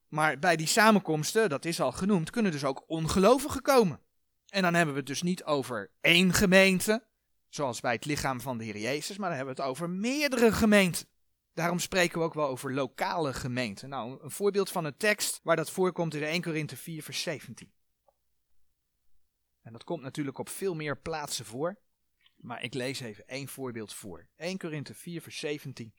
Maar 0.09 0.39
bij 0.39 0.57
die 0.57 0.67
samenkomsten, 0.67 1.49
dat 1.49 1.65
is 1.65 1.81
al 1.81 1.93
genoemd, 1.93 2.31
kunnen 2.31 2.53
dus 2.53 2.65
ook 2.65 2.85
ongelovigen 2.87 3.63
komen. 3.63 4.01
En 4.49 4.63
dan 4.63 4.75
hebben 4.75 4.95
we 4.95 5.01
het 5.01 5.09
dus 5.09 5.23
niet 5.23 5.45
over 5.45 5.91
één 6.01 6.33
gemeente, 6.33 7.07
zoals 7.49 7.81
bij 7.81 7.93
het 7.93 8.05
lichaam 8.05 8.41
van 8.41 8.59
de 8.59 8.65
Heer 8.65 8.79
Jezus, 8.79 9.17
maar 9.17 9.29
dan 9.29 9.37
hebben 9.37 9.55
we 9.57 9.63
het 9.63 9.71
over 9.71 9.91
meerdere 9.91 10.53
gemeenten. 10.53 11.07
Daarom 11.55 11.79
spreken 11.79 12.19
we 12.19 12.25
ook 12.25 12.35
wel 12.35 12.49
over 12.49 12.73
lokale 12.73 13.33
gemeenten. 13.33 13.89
Nou, 13.89 14.23
een 14.23 14.31
voorbeeld 14.31 14.71
van 14.71 14.85
een 14.85 14.97
tekst 14.97 15.41
waar 15.43 15.57
dat 15.57 15.71
voorkomt 15.71 16.15
in 16.15 16.23
1 16.23 16.43
Korinthe 16.43 16.77
4, 16.77 17.03
vers 17.03 17.23
17. 17.23 17.73
En 19.63 19.73
dat 19.73 19.85
komt 19.85 20.03
natuurlijk 20.03 20.39
op 20.39 20.49
veel 20.49 20.75
meer 20.75 21.01
plaatsen 21.01 21.45
voor, 21.45 21.81
maar 22.37 22.63
ik 22.63 22.75
lees 22.75 23.01
even 23.01 23.27
één 23.27 23.49
voorbeeld 23.49 23.95
voor. 23.95 24.29
1 24.37 24.59
Korinthe 24.59 24.95
4, 24.95 25.23
vers 25.23 25.39
17. 25.39 25.95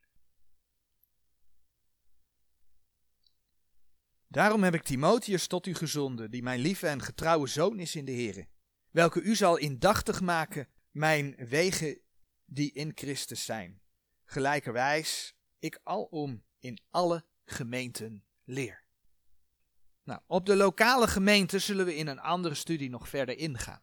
Daarom 4.27 4.63
heb 4.63 4.73
ik 4.73 4.83
Timotheus 4.83 5.47
tot 5.47 5.65
u 5.65 5.73
gezonden, 5.73 6.31
die 6.31 6.43
mijn 6.43 6.59
lieve 6.59 6.87
en 6.87 7.01
getrouwe 7.01 7.47
zoon 7.47 7.79
is 7.79 7.95
in 7.95 8.05
de 8.05 8.11
Heer, 8.11 8.47
welke 8.91 9.21
u 9.21 9.35
zal 9.35 9.57
indachtig 9.57 10.21
maken 10.21 10.67
mijn 10.91 11.35
wegen 11.35 12.01
die 12.45 12.71
in 12.71 12.91
Christus 12.95 13.45
zijn. 13.45 13.81
Gelijkerwijs 14.23 15.35
ik 15.63 15.79
alom 15.83 16.43
in 16.59 16.79
alle 16.89 17.25
gemeenten 17.45 18.23
leer. 18.43 18.83
Nou, 20.03 20.21
op 20.27 20.45
de 20.45 20.55
lokale 20.55 21.07
gemeente 21.07 21.59
zullen 21.59 21.85
we 21.85 21.95
in 21.95 22.07
een 22.07 22.19
andere 22.19 22.55
studie 22.55 22.89
nog 22.89 23.09
verder 23.09 23.37
ingaan. 23.37 23.81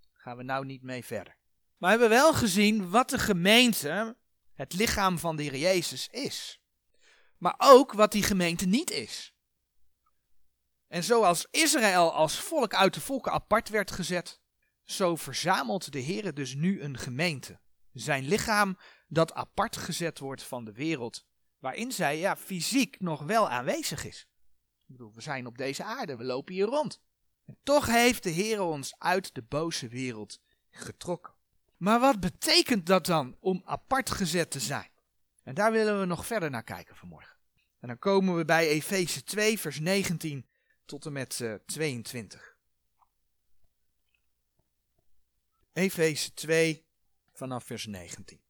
Daar 0.00 0.20
gaan 0.20 0.36
we 0.36 0.42
nou 0.42 0.64
niet 0.64 0.82
mee 0.82 1.04
verder. 1.04 1.36
Maar 1.76 1.94
we 1.94 2.00
hebben 2.00 2.18
wel 2.18 2.34
gezien 2.34 2.90
wat 2.90 3.10
de 3.10 3.18
gemeente, 3.18 4.16
het 4.54 4.72
lichaam 4.72 5.18
van 5.18 5.36
de 5.36 5.42
Heer 5.42 5.56
Jezus, 5.56 6.08
is. 6.08 6.60
Maar 7.38 7.54
ook 7.58 7.92
wat 7.92 8.12
die 8.12 8.22
gemeente 8.22 8.66
niet 8.66 8.90
is. 8.90 9.34
En 10.86 11.04
zoals 11.04 11.46
Israël 11.50 12.12
als 12.12 12.40
volk 12.40 12.74
uit 12.74 12.94
de 12.94 13.00
volken 13.00 13.32
apart 13.32 13.68
werd 13.68 13.90
gezet, 13.90 14.40
zo 14.84 15.16
verzamelt 15.16 15.92
de 15.92 16.00
Heer 16.00 16.34
dus 16.34 16.54
nu 16.54 16.82
een 16.82 16.98
gemeente. 16.98 17.60
Zijn 17.92 18.24
lichaam 18.24 18.78
dat 19.08 19.32
apart 19.32 19.76
gezet 19.76 20.18
wordt 20.18 20.42
van 20.42 20.64
de 20.64 20.72
wereld, 20.72 21.26
waarin 21.58 21.92
zij 21.92 22.18
ja, 22.18 22.36
fysiek 22.36 23.00
nog 23.00 23.22
wel 23.22 23.50
aanwezig 23.50 24.04
is. 24.04 24.28
Ik 24.86 24.96
bedoel, 24.96 25.14
we 25.14 25.20
zijn 25.20 25.46
op 25.46 25.58
deze 25.58 25.84
aarde, 25.84 26.16
we 26.16 26.24
lopen 26.24 26.54
hier 26.54 26.66
rond. 26.66 27.00
En 27.44 27.58
toch 27.62 27.86
heeft 27.86 28.22
de 28.22 28.30
Heer 28.30 28.60
ons 28.62 28.94
uit 28.98 29.34
de 29.34 29.42
boze 29.42 29.88
wereld 29.88 30.40
getrokken. 30.70 31.34
Maar 31.76 32.00
wat 32.00 32.20
betekent 32.20 32.86
dat 32.86 33.06
dan 33.06 33.36
om 33.40 33.62
apart 33.64 34.10
gezet 34.10 34.50
te 34.50 34.60
zijn? 34.60 34.90
En 35.42 35.54
daar 35.54 35.72
willen 35.72 36.00
we 36.00 36.06
nog 36.06 36.26
verder 36.26 36.50
naar 36.50 36.62
kijken 36.62 36.96
vanmorgen. 36.96 37.36
En 37.80 37.88
dan 37.88 37.98
komen 37.98 38.36
we 38.36 38.44
bij 38.44 38.68
Efeze 38.68 39.22
2, 39.22 39.58
vers 39.58 39.80
19 39.80 40.48
tot 40.84 41.06
en 41.06 41.12
met 41.12 41.38
uh, 41.38 41.54
eh, 41.54 41.60
22. 41.66 42.56
Efeze 45.72 46.34
2 46.34 46.86
vanaf 47.32 47.64
vers 47.64 47.86
19. 47.86 48.40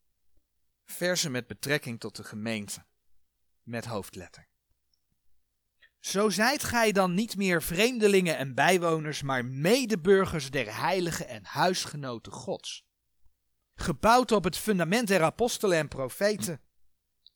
Versen 0.93 1.31
met 1.31 1.47
betrekking 1.47 2.01
tot 2.01 2.17
de 2.17 2.25
gemeente, 2.25 2.85
met 3.63 3.85
hoofdletter. 3.85 4.49
Zo 6.01 6.29
zijt 6.29 6.65
gij 6.65 6.93
dan 6.93 7.15
niet 7.15 7.37
meer 7.37 7.63
vreemdelingen 7.63 8.37
en 8.37 8.55
bijwoners, 8.55 9.23
maar 9.23 9.45
medeburgers 9.45 10.51
der 10.51 10.81
heiligen 10.81 11.29
en 11.29 11.45
huisgenoten 11.45 12.33
Gods. 12.33 12.87
Gebouwd 13.75 14.33
op 14.33 14.45
het 14.45 14.57
fundament 14.57 15.09
der 15.09 15.23
apostelen 15.23 15.79
en 15.79 15.89
profeten, 15.89 16.61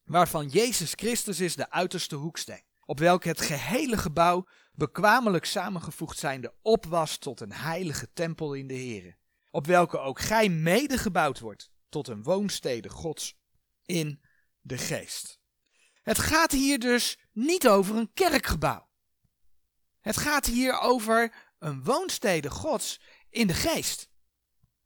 waarvan 0.05 0.49
Jezus 0.49 0.93
Christus 0.93 1.41
is 1.41 1.57
de 1.57 1.71
uiterste 1.71 2.17
hoeksteen, 2.17 2.65
op 2.85 2.99
welke 2.99 3.29
het 3.29 3.41
gehele 3.41 3.97
gebouw 3.97 4.47
bekwamelijk 4.73 5.45
samengevoegd 5.45 6.19
zijnde 6.19 6.55
op 6.63 6.87
was 6.87 7.17
tot 7.17 7.41
een 7.41 7.53
heilige 7.53 8.13
tempel 8.13 8.55
in 8.55 8.67
de 8.67 8.79
Here, 8.79 9.17
op 9.51 9.67
welke 9.67 9.99
ook 9.99 10.21
gij 10.21 10.49
medegebouwd 10.49 11.41
wordt 11.41 11.71
tot 11.89 12.09
een 12.09 12.23
woonstede 12.23 12.89
Gods 12.89 13.41
in 13.87 14.23
de 14.61 14.79
geest. 14.79 15.41
Het 16.03 16.19
gaat 16.19 16.53
hier 16.53 16.79
dus 16.79 17.19
niet 17.33 17.69
over 17.69 17.97
een 17.97 18.13
kerkgebouw. 18.13 18.89
Het 20.01 20.17
gaat 20.17 20.47
hier 20.47 20.79
over 20.79 21.35
een 21.59 21.85
woonstede 21.85 22.51
Gods 22.51 23.01
in 23.31 23.47
de 23.47 23.55
geest. 23.55 24.11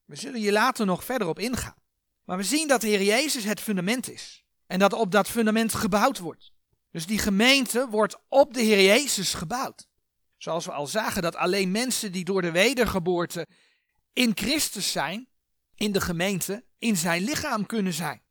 We 0.05 0.17
zullen 0.17 0.41
hier 0.41 0.53
later 0.53 0.87
nog 0.87 1.05
verder 1.05 1.29
op 1.29 1.39
ingaan. 1.39 1.77
Maar 2.25 2.37
we 2.37 2.43
zien 2.43 2.69
dat 2.69 2.81
de 2.81 2.87
Heer 2.87 3.03
Jezus 3.03 3.45
het 3.45 3.61
fundament 3.61 4.11
is. 4.11 4.45
En 4.67 4.79
dat 4.79 4.93
op 4.93 5.11
dat 5.11 5.29
fundament 5.29 5.75
gebouwd 5.75 6.19
wordt. 6.19 6.53
Dus 6.91 7.07
die 7.07 7.19
gemeente 7.19 7.89
wordt 7.89 8.17
op 8.29 8.55
de 8.55 8.61
Heer 8.61 8.85
Jezus 8.85 9.35
gebouwd. 9.35 9.89
Zoals 10.37 10.65
we 10.65 10.73
al 10.73 10.87
zagen 10.87 11.23
dat 11.23 11.37
alleen 11.37 11.71
mensen 11.71 12.13
die 12.13 12.25
door 12.25 12.43
de 12.43 12.51
wedergeboorte 12.51 13.47
in 14.13 14.33
Christus 14.35 14.93
zijn, 14.93 15.29
in 15.75 15.93
de 15.93 16.01
gemeente, 16.01 16.65
in 16.79 16.97
zijn 16.97 17.23
lichaam 17.23 17.67
kunnen 17.67 17.93
zijn. 17.93 18.23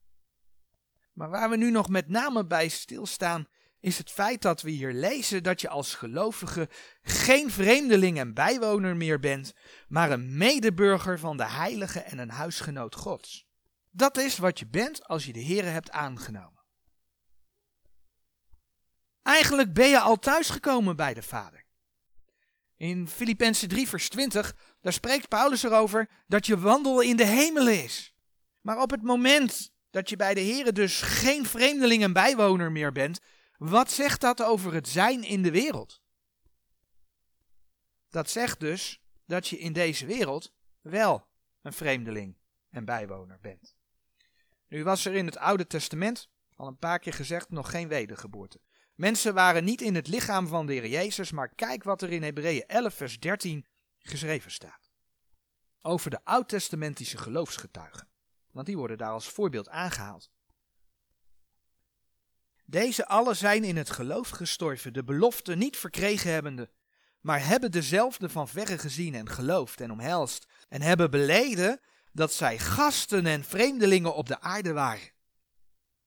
Maar 1.16 1.30
waar 1.30 1.50
we 1.50 1.58
nu 1.58 1.72
nog 1.72 1.90
met 1.90 2.10
name 2.10 2.46
bij 2.46 2.68
stilstaan, 2.68 3.48
is 3.80 3.98
het 3.98 4.12
feit 4.12 4.42
dat 4.42 4.62
we 4.62 4.70
hier 4.70 4.94
lezen 4.94 5.44
dat 5.44 5.62
je 5.62 5.70
als 5.70 5.96
gelovige 5.96 6.70
geen 7.02 7.52
vreemdeling 7.52 8.18
en 8.18 8.34
bijwoner 8.34 8.96
meer 8.96 9.20
bent, 9.20 9.54
maar 9.88 10.12
een 10.12 10.38
medeburger 10.38 11.20
van 11.20 11.38
de 11.38 11.48
heilige 11.48 12.00
en 12.00 12.18
een 12.18 12.30
huisgenoot 12.30 12.96
Gods. 12.96 13.46
Dat 13.92 14.18
is 14.18 14.38
wat 14.38 14.60
je 14.60 14.68
bent 14.68 15.08
als 15.08 15.26
je 15.26 15.34
de 15.34 15.46
Here 15.46 15.68
hebt 15.68 15.92
aangenomen. 15.92 16.64
Eigenlijk 19.22 19.74
ben 19.74 19.90
je 19.90 20.00
al 20.00 20.20
thuisgekomen 20.20 20.96
bij 20.96 21.14
de 21.14 21.22
Vader. 21.22 21.66
In 22.78 23.08
Filippenzen 23.08 23.68
3 23.68 23.88
vers 23.88 24.10
20, 24.10 24.56
daar 24.82 24.94
spreekt 24.94 25.28
Paulus 25.28 25.64
erover 25.64 26.10
dat 26.28 26.46
je 26.46 26.60
wandel 26.60 27.02
in 27.02 27.16
de 27.16 27.26
hemelen 27.26 27.84
is. 27.84 28.16
Maar 28.62 28.82
op 28.82 28.92
het 28.92 29.02
moment 29.02 29.75
dat 29.96 30.10
je 30.10 30.16
bij 30.16 30.34
de 30.34 30.42
Here 30.42 30.72
dus 30.72 31.02
geen 31.02 31.46
vreemdeling 31.46 32.04
en 32.04 32.14
bijwoner 32.14 32.72
meer 32.72 32.92
bent, 32.92 33.20
wat 33.58 33.92
zegt 33.92 34.22
dat 34.22 34.44
over 34.44 34.74
het 34.74 34.88
zijn 34.88 35.24
in 35.24 35.42
de 35.42 35.52
wereld? 35.52 36.02
Dat 38.10 38.30
zegt 38.30 38.60
dus 38.60 39.02
dat 39.26 39.48
je 39.48 39.58
in 39.58 39.74
deze 39.74 40.06
wereld 40.06 40.54
wel 40.82 41.28
een 41.62 41.74
vreemdeling 41.74 42.38
en 42.70 42.86
bijwoner 42.86 43.40
bent. 43.42 43.76
Nu 44.68 44.84
was 44.84 45.06
er 45.06 45.14
in 45.14 45.26
het 45.26 45.38
Oude 45.38 45.68
Testament, 45.68 46.30
al 46.56 46.68
een 46.68 46.78
paar 46.78 47.00
keer 47.00 47.14
gezegd, 47.14 47.50
nog 47.50 47.70
geen 47.70 47.88
wedergeboorte. 47.88 48.60
Mensen 48.96 49.34
waren 49.34 49.64
niet 49.64 49.82
in 49.82 49.96
het 49.96 50.08
lichaam 50.08 50.48
van 50.48 50.66
de 50.66 50.74
Heer 50.74 50.88
Jezus, 50.88 51.32
maar 51.32 51.56
kijk 51.56 51.84
wat 51.84 52.02
er 52.02 52.12
in 52.12 52.24
Hebreeën 52.24 52.66
11 52.68 52.94
vers 52.94 53.20
13 53.20 53.66
geschreven 54.00 54.52
staat. 54.52 54.92
Over 55.82 56.10
de 56.10 56.20
oud-testamentische 56.24 57.18
geloofsgetuigen. 57.18 58.14
Want 58.56 58.68
die 58.68 58.78
worden 58.78 58.98
daar 58.98 59.12
als 59.12 59.28
voorbeeld 59.28 59.70
aangehaald. 59.70 60.30
Deze 62.66 63.08
allen 63.08 63.36
zijn 63.36 63.64
in 63.64 63.78
het 63.78 63.90
geloof 63.90 64.30
gestorven, 64.30 64.94
de 64.94 65.04
belofte 65.04 65.56
niet 65.56 65.78
verkregen 65.78 66.32
hebbende, 66.32 66.70
maar 67.22 67.46
hebben 67.46 67.72
dezelfde 67.72 68.30
van 68.30 68.48
verre 68.48 68.78
gezien 68.78 69.16
en 69.16 69.30
geloofd 69.30 69.82
en 69.82 69.92
omhelst, 69.92 70.46
en 70.68 70.82
hebben 70.82 71.12
beleden 71.12 71.80
dat 72.12 72.34
zij 72.34 72.60
gasten 72.60 73.26
en 73.26 73.44
vreemdelingen 73.44 74.16
op 74.16 74.28
de 74.28 74.42
aarde 74.42 74.74
waren. 74.74 75.12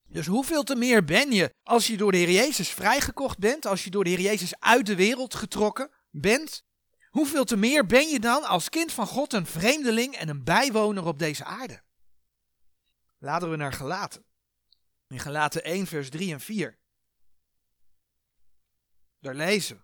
Dus 0.07 0.27
hoeveel 0.27 0.63
te 0.63 0.77
meer 0.77 1.05
ben 1.05 1.33
je 1.33 1.55
als 1.63 1.87
je 1.87 1.97
door 1.97 2.13
de 2.13 2.19
Heer 2.19 2.31
Jezus 2.31 2.69
vrijgekocht 2.69 3.39
bent, 3.39 3.67
als 3.67 3.85
je 3.85 3.91
door 3.91 4.05
de 4.05 4.11
Heer 4.11 4.21
Jezus 4.21 4.61
uit 4.61 4.87
de 4.87 4.97
wereld 4.97 5.35
getrokken 5.35 5.91
bent? 6.11 6.65
Hoeveel 7.09 7.45
te 7.45 7.57
meer 7.57 7.87
ben 7.87 8.09
je 8.09 8.21
dan 8.21 8.45
als 8.45 8.69
kind 8.69 8.93
van 8.93 9.07
God 9.07 9.33
een 9.33 9.47
vreemdeling 9.47 10.15
en 10.17 10.29
een 10.29 10.45
bijwoner 10.45 11.05
op 11.07 11.19
deze 11.19 11.45
aarde? 11.45 11.87
Laten 13.19 13.51
we 13.51 13.57
naar 13.57 13.73
gelaten. 13.73 14.25
In 15.07 15.19
gelaten 15.19 15.65
1 15.65 15.87
vers 15.87 16.11
3 16.11 16.33
en 16.33 16.41
4. 16.41 16.79
Daar 19.21 19.35
lezen 19.35 19.77
we 19.77 19.83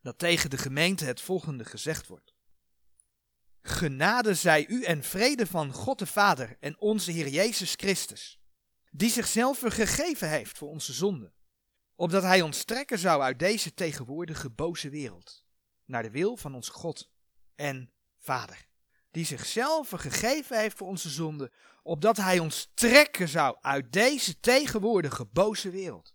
dat 0.00 0.18
tegen 0.18 0.50
de 0.50 0.58
gemeente 0.58 1.04
het 1.04 1.20
volgende 1.20 1.64
gezegd 1.64 2.06
wordt. 2.06 2.34
Genade 3.62 4.34
zij 4.34 4.66
u 4.66 4.82
en 4.82 5.02
vrede 5.02 5.46
van 5.46 5.72
God 5.72 5.98
de 5.98 6.06
Vader 6.06 6.56
en 6.60 6.80
onze 6.80 7.10
Heer 7.10 7.28
Jezus 7.28 7.74
Christus, 7.74 8.40
die 8.90 9.10
zichzelf 9.10 9.60
gegeven 9.64 10.28
heeft 10.28 10.58
voor 10.58 10.68
onze 10.68 10.92
zonden, 10.92 11.34
opdat 11.94 12.22
Hij 12.22 12.42
ons 12.42 12.64
trekken 12.64 12.98
zou 12.98 13.22
uit 13.22 13.38
deze 13.38 13.74
tegenwoordige 13.74 14.50
boze 14.50 14.88
wereld, 14.88 15.44
naar 15.84 16.02
de 16.02 16.10
wil 16.10 16.36
van 16.36 16.54
onze 16.54 16.72
God 16.72 17.10
en 17.54 17.92
Vader, 18.18 18.66
die 19.14 19.24
zichzelf 19.24 19.90
gegeven 19.90 20.58
heeft 20.58 20.76
voor 20.76 20.88
onze 20.88 21.08
zonden, 21.08 21.52
opdat 21.82 22.16
Hij 22.16 22.38
ons 22.38 22.70
trekken 22.74 23.28
zou 23.28 23.56
uit 23.60 23.92
deze 23.92 24.40
tegenwoordige 24.40 25.24
boze 25.24 25.70
wereld. 25.70 26.14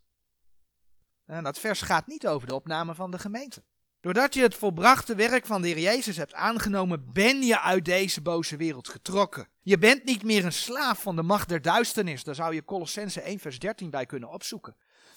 En 1.25 1.43
dat 1.43 1.59
vers 1.59 1.81
gaat 1.81 2.07
niet 2.07 2.27
over 2.27 2.47
de 2.47 2.55
opname 2.55 2.95
van 2.95 3.11
de 3.11 3.19
gemeente. 3.19 3.63
Doordat 4.01 4.33
je 4.33 4.41
het 4.41 4.55
volbrachte 4.55 5.15
werk 5.15 5.45
van 5.45 5.61
de 5.61 5.67
Heer 5.67 5.79
Jezus 5.79 6.17
hebt 6.17 6.33
aangenomen, 6.33 7.11
ben 7.13 7.41
je 7.41 7.59
uit 7.59 7.85
deze 7.85 8.21
boze 8.21 8.57
wereld 8.57 8.87
getrokken. 8.87 9.49
Je 9.61 9.77
bent 9.77 10.03
niet 10.03 10.23
meer 10.23 10.45
een 10.45 10.53
slaaf 10.53 11.01
van 11.01 11.15
de 11.15 11.23
macht 11.23 11.49
der 11.49 11.61
duisternis. 11.61 12.23
Daar 12.23 12.35
zou 12.35 12.53
je 12.53 12.65
Colossense 12.65 13.21
1 13.21 13.39
vers 13.39 13.59
13 13.59 13.89
bij 13.89 14.05
kunnen 14.05 14.29
opzoeken. 14.29 14.75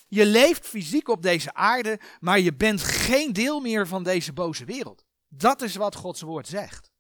Je 0.09 0.27
leeft 0.27 0.66
fysiek 0.66 1.09
op 1.09 1.23
deze 1.23 1.55
aarde, 1.55 2.01
maar 2.21 2.40
je 2.40 2.55
bent 2.55 2.83
geen 2.83 3.33
deel 3.33 3.61
meer 3.61 3.87
van 3.87 4.03
deze 4.03 4.33
boze 4.33 4.64
wereld. 4.64 5.05
Dat 5.29 5.62
is 5.62 5.77
wat 5.77 5.95
Gods 5.95 6.21
woord 6.21 6.49
zegt. 6.49 6.91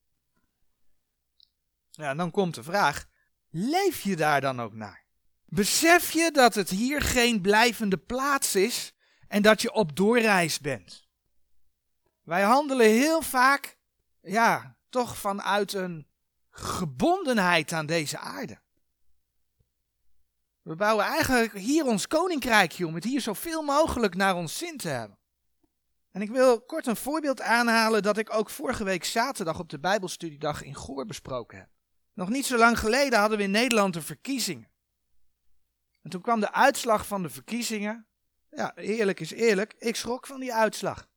Ja, 1.92 2.14
dan 2.14 2.30
komt 2.30 2.54
de 2.54 2.62
vraag, 2.62 3.06
leef 3.50 4.00
je 4.00 4.16
daar 4.16 4.40
dan 4.40 4.60
ook 4.60 4.72
naar? 4.72 5.04
Besef 5.44 6.10
je 6.10 6.30
dat 6.30 6.54
het 6.54 6.70
hier 6.70 7.02
geen 7.02 7.40
blijvende 7.40 7.98
plaats 7.98 8.54
is 8.54 8.94
en 9.28 9.42
dat 9.42 9.62
je 9.62 9.72
op 9.72 9.96
doorreis 9.96 10.60
bent? 10.60 11.08
Wij 12.22 12.42
handelen 12.42 12.86
heel 12.86 13.22
vaak, 13.22 13.78
ja, 14.20 14.76
toch 14.88 15.16
vanuit 15.16 15.72
een 15.72 16.08
gebondenheid 16.50 17.72
aan 17.72 17.86
deze 17.86 18.18
aarde. 18.18 18.60
We 20.62 20.76
bouwen 20.76 21.04
eigenlijk 21.04 21.52
hier 21.52 21.84
ons 21.84 22.06
koninkrijkje 22.06 22.86
om 22.86 22.94
het 22.94 23.04
hier 23.04 23.20
zoveel 23.20 23.62
mogelijk 23.62 24.14
naar 24.14 24.36
ons 24.36 24.58
zin 24.58 24.76
te 24.76 24.88
hebben. 24.88 25.18
En 26.10 26.22
ik 26.22 26.30
wil 26.30 26.60
kort 26.60 26.86
een 26.86 26.96
voorbeeld 26.96 27.40
aanhalen 27.40 28.02
dat 28.02 28.18
ik 28.18 28.34
ook 28.34 28.50
vorige 28.50 28.84
week 28.84 29.04
zaterdag 29.04 29.58
op 29.58 29.68
de 29.68 29.78
Bijbelstudiedag 29.78 30.62
in 30.62 30.74
Goor 30.74 31.06
besproken 31.06 31.58
heb. 31.58 31.68
Nog 32.12 32.28
niet 32.28 32.46
zo 32.46 32.56
lang 32.56 32.78
geleden 32.78 33.18
hadden 33.18 33.38
we 33.38 33.44
in 33.44 33.50
Nederland 33.50 33.94
de 33.94 34.02
verkiezingen. 34.02 34.70
En 36.02 36.10
toen 36.10 36.20
kwam 36.20 36.40
de 36.40 36.52
uitslag 36.52 37.06
van 37.06 37.22
de 37.22 37.30
verkiezingen. 37.30 38.06
Ja, 38.50 38.76
eerlijk 38.76 39.20
is 39.20 39.32
eerlijk, 39.32 39.74
ik 39.78 39.96
schrok 39.96 40.26
van 40.26 40.40
die 40.40 40.54
uitslag. 40.54 41.08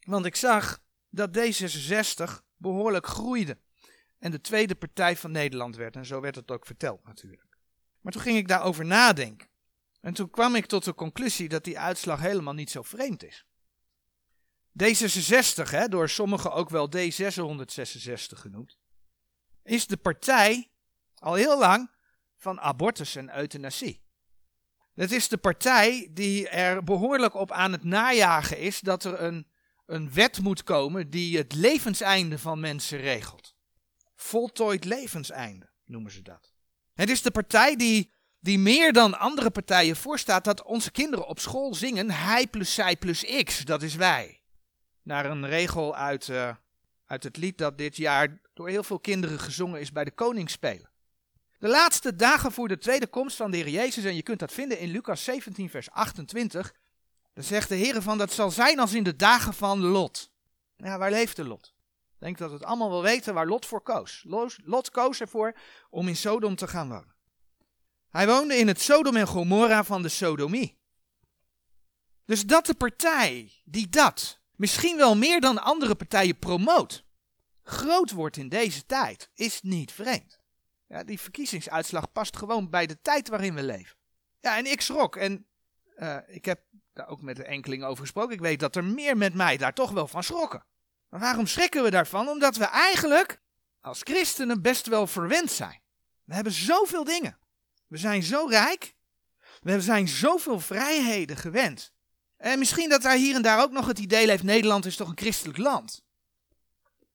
Want 0.00 0.26
ik 0.26 0.36
zag 0.36 0.82
dat 1.08 1.38
D66 1.38 2.44
behoorlijk 2.56 3.06
groeide. 3.06 3.58
En 4.18 4.30
de 4.30 4.40
tweede 4.40 4.74
partij 4.74 5.16
van 5.16 5.30
Nederland 5.30 5.76
werd. 5.76 5.96
En 5.96 6.06
zo 6.06 6.20
werd 6.20 6.34
het 6.34 6.50
ook 6.50 6.66
verteld 6.66 7.04
natuurlijk. 7.04 7.56
Maar 8.00 8.12
toen 8.12 8.22
ging 8.22 8.36
ik 8.36 8.48
daarover 8.48 8.84
nadenken. 8.84 9.48
En 10.00 10.14
toen 10.14 10.30
kwam 10.30 10.54
ik 10.54 10.66
tot 10.66 10.84
de 10.84 10.94
conclusie 10.94 11.48
dat 11.48 11.64
die 11.64 11.78
uitslag 11.78 12.20
helemaal 12.20 12.54
niet 12.54 12.70
zo 12.70 12.82
vreemd 12.82 13.24
is. 13.24 13.44
D66, 14.82 15.70
hè, 15.70 15.88
door 15.88 16.08
sommigen 16.08 16.52
ook 16.52 16.70
wel 16.70 16.88
D666 16.96 18.38
genoemd, 18.38 18.78
is 19.64 19.86
de 19.86 19.96
partij 19.96 20.70
al 21.14 21.34
heel 21.34 21.58
lang 21.58 21.90
van 22.36 22.60
abortus 22.60 23.16
en 23.16 23.36
euthanasie. 23.36 24.02
Het 24.94 25.12
is 25.12 25.28
de 25.28 25.36
partij 25.36 26.10
die 26.10 26.48
er 26.48 26.84
behoorlijk 26.84 27.34
op 27.34 27.52
aan 27.52 27.72
het 27.72 27.84
najagen 27.84 28.58
is 28.58 28.80
dat 28.80 29.04
er 29.04 29.20
een, 29.20 29.46
een 29.86 30.12
wet 30.12 30.40
moet 30.40 30.62
komen 30.62 31.10
die 31.10 31.38
het 31.38 31.54
levenseinde 31.54 32.38
van 32.38 32.60
mensen 32.60 32.98
regelt. 32.98 33.54
Voltooid 34.16 34.84
levenseinde 34.84 35.70
noemen 35.84 36.10
ze 36.10 36.22
dat. 36.22 36.52
Het 36.94 37.10
is 37.10 37.22
de 37.22 37.30
partij 37.30 37.76
die, 37.76 38.12
die 38.40 38.58
meer 38.58 38.92
dan 38.92 39.18
andere 39.18 39.50
partijen 39.50 39.96
voorstaat 39.96 40.44
dat 40.44 40.62
onze 40.62 40.90
kinderen 40.90 41.26
op 41.26 41.38
school 41.38 41.74
zingen 41.74 42.10
hij 42.10 42.46
plus 42.46 42.74
zij 42.74 42.96
plus 42.96 43.42
x, 43.44 43.64
dat 43.64 43.82
is 43.82 43.94
wij. 43.94 44.42
Naar 45.02 45.24
een 45.24 45.46
regel 45.46 45.96
uit, 45.96 46.28
uh, 46.28 46.54
uit 47.06 47.22
het 47.22 47.36
lied 47.36 47.58
dat 47.58 47.78
dit 47.78 47.96
jaar 47.96 48.40
door 48.54 48.68
heel 48.68 48.82
veel 48.82 49.00
kinderen 49.00 49.38
gezongen 49.38 49.80
is 49.80 49.92
bij 49.92 50.04
de 50.04 50.10
koningsspelen. 50.10 50.90
De 51.58 51.68
laatste 51.68 52.16
dagen 52.16 52.52
voor 52.52 52.68
de 52.68 52.78
tweede 52.78 53.06
komst 53.06 53.36
van 53.36 53.50
de 53.50 53.56
Heer 53.56 53.68
Jezus, 53.68 54.04
en 54.04 54.14
je 54.14 54.22
kunt 54.22 54.38
dat 54.38 54.52
vinden 54.52 54.78
in 54.78 54.90
Lucas 54.90 55.24
17, 55.24 55.70
vers 55.70 55.90
28, 55.90 56.74
dan 57.34 57.44
zegt 57.44 57.68
de 57.68 57.74
Heer 57.74 58.02
van 58.02 58.18
dat 58.18 58.32
zal 58.32 58.50
zijn 58.50 58.78
als 58.78 58.94
in 58.94 59.02
de 59.02 59.16
dagen 59.16 59.54
van 59.54 59.80
Lot. 59.80 60.30
Ja, 60.76 60.98
waar 60.98 61.10
leefde 61.10 61.44
Lot? 61.44 61.74
Ik 62.14 62.20
denk 62.20 62.38
dat 62.38 62.48
we 62.48 62.54
het 62.54 62.64
allemaal 62.64 62.90
wel 62.90 63.02
weten 63.02 63.34
waar 63.34 63.46
Lot 63.46 63.66
voor 63.66 63.82
koos. 63.82 64.24
Lot 64.64 64.90
koos 64.90 65.20
ervoor 65.20 65.56
om 65.90 66.08
in 66.08 66.16
Sodom 66.16 66.56
te 66.56 66.68
gaan 66.68 66.88
wonen. 66.88 67.14
Hij 68.10 68.26
woonde 68.26 68.56
in 68.56 68.68
het 68.68 68.80
Sodom 68.80 69.16
en 69.16 69.26
Gomorra 69.26 69.84
van 69.84 70.02
de 70.02 70.08
Sodomie. 70.08 70.78
Dus 72.24 72.46
dat 72.46 72.66
de 72.66 72.74
partij 72.74 73.62
die 73.64 73.88
dat 73.88 74.40
misschien 74.56 74.96
wel 74.96 75.16
meer 75.16 75.40
dan 75.40 75.62
andere 75.62 75.94
partijen 75.94 76.38
promoot, 76.38 77.04
groot 77.62 78.10
wordt 78.10 78.36
in 78.36 78.48
deze 78.48 78.86
tijd, 78.86 79.30
is 79.34 79.62
niet 79.62 79.92
vreemd. 79.92 80.38
Ja, 80.88 81.04
die 81.04 81.20
verkiezingsuitslag 81.20 82.12
past 82.12 82.36
gewoon 82.36 82.70
bij 82.70 82.86
de 82.86 83.00
tijd 83.00 83.28
waarin 83.28 83.54
we 83.54 83.62
leven. 83.62 83.96
Ja, 84.40 84.56
en 84.56 84.66
ik 84.66 84.80
schrok. 84.80 85.16
En 85.16 85.46
uh, 85.96 86.16
ik 86.26 86.44
heb 86.44 86.60
daar 86.92 87.08
ook 87.08 87.22
met 87.22 87.36
de 87.36 87.44
enkeling 87.44 87.84
over 87.84 88.02
gesproken. 88.02 88.34
Ik 88.34 88.40
weet 88.40 88.60
dat 88.60 88.76
er 88.76 88.84
meer 88.84 89.16
met 89.16 89.34
mij 89.34 89.56
daar 89.56 89.74
toch 89.74 89.90
wel 89.90 90.08
van 90.08 90.24
schrokken. 90.24 90.66
Maar 91.08 91.20
waarom 91.20 91.46
schrikken 91.46 91.82
we 91.82 91.90
daarvan? 91.90 92.28
Omdat 92.28 92.56
we 92.56 92.64
eigenlijk 92.64 93.40
als 93.80 94.00
christenen 94.02 94.62
best 94.62 94.86
wel 94.86 95.06
verwend 95.06 95.50
zijn. 95.50 95.80
We 96.24 96.34
hebben 96.34 96.52
zoveel 96.52 97.04
dingen. 97.04 97.38
We 97.86 97.96
zijn 97.96 98.22
zo 98.22 98.46
rijk. 98.46 98.94
We 99.60 99.80
zijn 99.80 100.08
zoveel 100.08 100.60
vrijheden 100.60 101.36
gewend. 101.36 101.93
En 102.44 102.58
misschien 102.58 102.88
dat 102.88 103.02
daar 103.02 103.16
hier 103.16 103.34
en 103.34 103.42
daar 103.42 103.62
ook 103.62 103.70
nog 103.70 103.86
het 103.86 103.98
idee 103.98 104.26
leeft: 104.26 104.42
Nederland 104.42 104.84
is 104.84 104.96
toch 104.96 105.08
een 105.08 105.18
christelijk 105.18 105.58
land. 105.58 106.04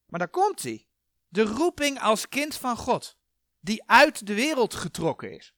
Maar 0.06 0.20
daar 0.20 0.30
komt 0.30 0.64
hij. 0.64 0.88
De 1.28 1.44
roeping 1.44 2.02
als 2.02 2.30
kind 2.30 2.56
van 2.56 2.78
God. 2.78 3.18
Die 3.60 3.84
uit 3.86 4.28
de 4.28 4.34
wereld 4.34 4.74
getrokken 4.74 5.36
is. 5.36 5.54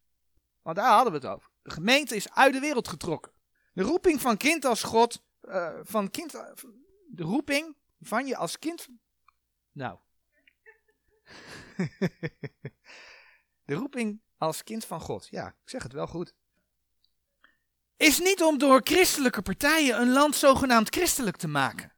Want 0.61 0.75
daar 0.75 0.91
hadden 0.91 1.11
we 1.13 1.19
het 1.19 1.35
over. 1.35 1.49
De 1.61 1.69
gemeente 1.69 2.15
is 2.15 2.31
uit 2.31 2.53
de 2.53 2.59
wereld 2.59 2.87
getrokken. 2.87 3.31
De 3.73 3.81
roeping 3.81 4.21
van 4.21 4.37
kind 4.37 4.65
als 4.65 4.83
God, 4.83 5.23
uh, 5.41 5.79
van 5.81 6.09
kind, 6.09 6.31
de 7.07 7.23
roeping 7.23 7.75
van 7.99 8.27
je 8.27 8.37
als 8.37 8.59
kind. 8.59 8.87
Nou. 9.71 9.97
de 13.65 13.73
roeping 13.73 14.21
als 14.37 14.63
kind 14.63 14.85
van 14.85 15.01
God, 15.01 15.27
ja, 15.27 15.47
ik 15.47 15.69
zeg 15.69 15.83
het 15.83 15.93
wel 15.93 16.07
goed. 16.07 16.33
Is 18.01 18.19
niet 18.19 18.43
om 18.43 18.57
door 18.57 18.81
christelijke 18.83 19.41
partijen 19.41 20.01
een 20.01 20.11
land 20.11 20.35
zogenaamd 20.35 20.95
christelijk 20.95 21.37
te 21.37 21.47
maken. 21.47 21.93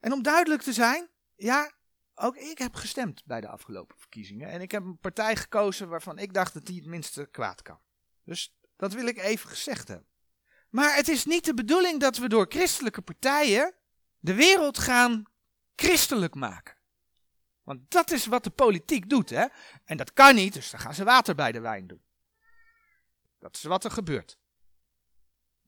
En 0.00 0.12
om 0.12 0.22
duidelijk 0.22 0.62
te 0.62 0.72
zijn, 0.72 1.08
ja, 1.36 1.72
ook 2.14 2.36
ik 2.36 2.58
heb 2.58 2.74
gestemd 2.74 3.22
bij 3.24 3.40
de 3.40 3.48
afgelopen 3.48 3.98
verkiezingen. 3.98 4.48
En 4.48 4.60
ik 4.60 4.70
heb 4.70 4.82
een 4.82 4.98
partij 4.98 5.36
gekozen 5.36 5.88
waarvan 5.88 6.18
ik 6.18 6.32
dacht 6.32 6.54
dat 6.54 6.66
die 6.66 6.76
het 6.76 6.86
minste 6.86 7.28
kwaad 7.30 7.62
kan. 7.62 7.78
Dus 8.24 8.54
dat 8.76 8.92
wil 8.92 9.06
ik 9.06 9.18
even 9.18 9.50
gezegd 9.50 9.88
hebben. 9.88 10.06
Maar 10.68 10.96
het 10.96 11.08
is 11.08 11.24
niet 11.24 11.44
de 11.44 11.54
bedoeling 11.54 12.00
dat 12.00 12.16
we 12.16 12.28
door 12.28 12.46
christelijke 12.48 13.02
partijen 13.02 13.74
de 14.18 14.34
wereld 14.34 14.78
gaan 14.78 15.24
christelijk 15.76 16.34
maken. 16.34 16.76
Want 17.62 17.90
dat 17.90 18.10
is 18.10 18.26
wat 18.26 18.44
de 18.44 18.50
politiek 18.50 19.08
doet, 19.08 19.30
hè? 19.30 19.46
En 19.84 19.96
dat 19.96 20.12
kan 20.12 20.34
niet, 20.34 20.52
dus 20.52 20.70
dan 20.70 20.80
gaan 20.80 20.94
ze 20.94 21.04
water 21.04 21.34
bij 21.34 21.52
de 21.52 21.60
wijn 21.60 21.86
doen. 21.86 22.02
Dat 23.38 23.56
is 23.56 23.62
wat 23.62 23.84
er 23.84 23.90
gebeurt. 23.90 24.39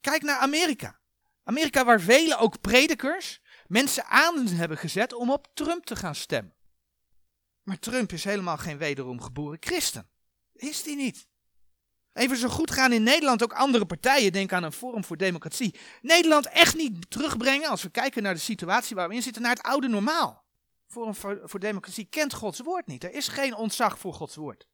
Kijk 0.03 0.23
naar 0.23 0.39
Amerika. 0.39 1.01
Amerika 1.45 1.85
waar 1.85 2.01
velen, 2.01 2.39
ook 2.39 2.61
predikers, 2.61 3.41
mensen 3.67 4.05
aan 4.05 4.47
hebben 4.47 4.79
gezet 4.79 5.13
om 5.13 5.31
op 5.31 5.49
Trump 5.55 5.85
te 5.85 5.97
gaan 5.97 6.15
stemmen. 6.15 6.55
Maar 7.63 7.79
Trump 7.79 8.13
is 8.13 8.25
helemaal 8.25 8.57
geen 8.57 8.79
wederom 8.79 9.21
geboren 9.21 9.57
christen. 9.61 10.11
Is 10.53 10.83
die 10.83 10.97
niet? 10.97 11.27
Even 12.13 12.37
zo 12.37 12.49
goed 12.49 12.71
gaan 12.71 12.93
in 12.93 13.03
Nederland 13.03 13.43
ook 13.43 13.53
andere 13.53 13.87
partijen, 13.87 14.33
denk 14.33 14.53
aan 14.53 14.63
een 14.63 14.73
Forum 14.73 15.05
voor 15.05 15.17
Democratie, 15.17 15.79
Nederland 16.01 16.47
echt 16.47 16.77
niet 16.77 17.11
terugbrengen, 17.11 17.69
als 17.69 17.83
we 17.83 17.91
kijken 17.91 18.23
naar 18.23 18.35
de 18.35 18.41
situatie 18.41 18.97
waar 18.97 19.09
we 19.09 19.15
in 19.15 19.23
zitten, 19.23 19.43
naar 19.43 19.55
het 19.55 19.63
oude 19.63 19.89
normaal. 19.89 20.45
Forum 20.87 21.15
voor, 21.15 21.41
voor 21.45 21.61
Democratie 21.61 22.05
kent 22.05 22.33
Gods 22.33 22.61
woord 22.61 22.87
niet. 22.87 23.05
Er 23.05 23.13
is 23.13 23.29
geen 23.29 23.55
ontzag 23.55 23.99
voor 23.99 24.15
Gods 24.15 24.37
woord. 24.37 24.67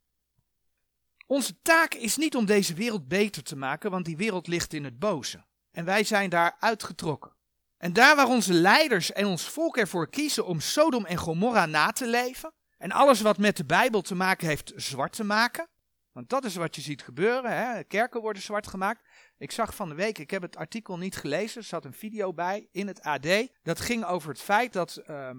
Onze 1.29 1.63
taak 1.63 1.95
is 1.95 2.17
niet 2.17 2.37
om 2.37 2.45
deze 2.45 2.75
wereld 2.75 3.09
beter 3.09 3.43
te 3.43 3.57
maken, 3.57 3.91
want 3.91 4.05
die 4.05 4.17
wereld 4.17 4.47
ligt 4.47 4.73
in 4.73 4.85
het 4.85 4.99
boze. 4.99 5.45
En 5.71 5.85
wij 5.85 6.05
zijn 6.05 6.31
daar 6.31 6.57
uitgetrokken. 6.59 7.37
En 7.77 7.93
daar 7.93 8.17
waar 8.17 8.29
onze 8.29 8.53
leiders 8.53 9.13
en 9.13 9.27
ons 9.27 9.49
volk 9.49 9.77
ervoor 9.77 10.09
kiezen 10.09 10.47
om 10.47 10.61
Sodom 10.61 11.05
en 11.05 11.17
Gomorra 11.17 11.67
na 11.67 11.91
te 11.91 12.07
leven, 12.07 12.53
en 12.79 12.93
alles 12.93 13.21
wat 13.21 13.39
met 13.39 13.57
de 13.57 13.65
Bijbel 13.65 14.01
te 14.01 14.15
maken 14.15 14.47
heeft 14.47 14.73
zwart 14.77 15.13
te 15.13 15.25
maken, 15.25 15.69
want 16.13 16.29
dat 16.29 16.45
is 16.45 16.55
wat 16.55 16.75
je 16.75 16.81
ziet 16.81 17.03
gebeuren, 17.03 17.57
hè? 17.57 17.85
kerken 17.85 18.21
worden 18.21 18.43
zwart 18.43 18.67
gemaakt. 18.67 19.09
Ik 19.39 19.51
zag 19.51 19.75
van 19.75 19.89
de 19.89 19.95
week, 19.95 20.19
ik 20.19 20.31
heb 20.31 20.43
het 20.43 20.57
artikel 20.57 20.99
niet 20.99 21.17
gelezen, 21.17 21.61
er 21.61 21.67
zat 21.67 21.85
een 21.85 21.93
video 21.93 22.33
bij 22.33 22.69
in 22.73 22.87
het 22.87 23.03
AD, 23.03 23.27
dat 23.63 23.81
ging 23.81 24.05
over 24.05 24.29
het 24.29 24.41
feit 24.41 24.73
dat, 24.73 24.97
ehm, 24.97 25.39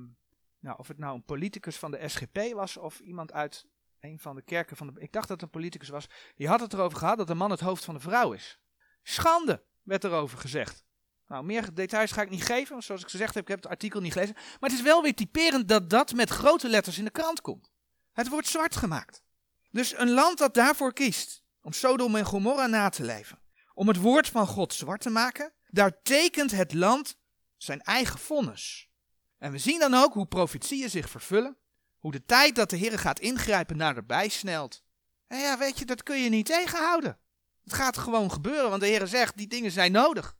nou, 0.59 0.77
of 0.77 0.87
het 0.87 0.97
nou 0.97 1.15
een 1.15 1.23
politicus 1.23 1.77
van 1.77 1.91
de 1.91 2.07
SGP 2.07 2.53
was 2.53 2.77
of 2.77 2.99
iemand 2.99 3.33
uit 3.33 3.65
een 3.99 4.19
van 4.19 4.35
de 4.35 4.41
kerken 4.41 4.77
van 4.77 4.87
de. 4.87 5.01
Ik 5.01 5.11
dacht 5.11 5.27
dat 5.27 5.41
het 5.41 5.45
een 5.45 5.59
politicus 5.59 5.89
was. 5.89 6.07
Die 6.35 6.47
had 6.47 6.59
het 6.59 6.73
erover 6.73 6.97
gehad 6.97 7.17
dat 7.17 7.27
de 7.27 7.35
man 7.35 7.51
het 7.51 7.59
hoofd 7.59 7.85
van 7.85 7.93
de 7.93 7.99
vrouw 7.99 8.31
is. 8.31 8.59
Schande, 9.03 9.63
werd 9.83 10.03
erover 10.03 10.37
gezegd. 10.37 10.85
Nou, 11.27 11.43
meer 11.43 11.73
details 11.73 12.11
ga 12.11 12.21
ik 12.21 12.29
niet 12.29 12.43
geven, 12.43 12.71
want 12.71 12.83
zoals 12.83 13.01
ik 13.01 13.09
gezegd 13.09 13.33
heb, 13.33 13.43
ik 13.43 13.49
heb 13.49 13.61
het 13.61 13.71
artikel 13.71 14.01
niet 14.01 14.13
gelezen. 14.13 14.35
Maar 14.35 14.69
het 14.69 14.79
is 14.79 14.81
wel 14.81 15.01
weer 15.01 15.15
typerend 15.15 15.67
dat 15.67 15.89
dat 15.89 16.13
met 16.13 16.29
grote 16.29 16.69
letters 16.69 16.97
in 16.97 17.03
de 17.03 17.11
krant 17.11 17.41
komt. 17.41 17.71
Het 18.11 18.29
wordt 18.29 18.47
zwart 18.47 18.75
gemaakt. 18.75 19.23
Dus 19.71 19.97
een 19.97 20.09
land 20.09 20.37
dat 20.37 20.53
daarvoor 20.53 20.93
kiest 20.93 21.43
om 21.61 21.71
Sodom 21.71 22.15
en 22.15 22.25
Gomorra 22.25 22.67
na 22.67 22.89
te 22.89 23.03
leven, 23.03 23.39
om 23.73 23.87
het 23.87 23.97
woord 23.97 24.27
van 24.27 24.47
God 24.47 24.73
zwart 24.73 25.01
te 25.01 25.09
maken, 25.09 25.53
daar 25.67 26.01
tekent 26.01 26.51
het 26.51 26.73
land 26.73 27.17
zijn 27.57 27.81
eigen 27.81 28.19
vonnis. 28.19 28.89
En 29.37 29.51
we 29.51 29.57
zien 29.57 29.79
dan 29.79 29.93
ook 29.93 30.13
hoe 30.13 30.27
profetieën 30.27 30.89
zich 30.89 31.09
vervullen, 31.09 31.57
hoe 31.99 32.11
de 32.11 32.25
tijd 32.25 32.55
dat 32.55 32.69
de 32.69 32.77
Heer 32.77 32.99
gaat 32.99 33.19
ingrijpen 33.19 33.77
naderbij 33.77 34.29
snelt. 34.29 34.83
En 35.27 35.39
ja, 35.39 35.57
weet 35.57 35.79
je, 35.79 35.85
dat 35.85 36.03
kun 36.03 36.19
je 36.19 36.29
niet 36.29 36.45
tegenhouden. 36.45 37.17
Het 37.63 37.73
gaat 37.73 37.97
gewoon 37.97 38.31
gebeuren, 38.31 38.69
want 38.69 38.81
de 38.81 38.87
Heer 38.87 39.07
zegt, 39.07 39.37
die 39.37 39.47
dingen 39.47 39.71
zijn 39.71 39.91
nodig. 39.91 40.35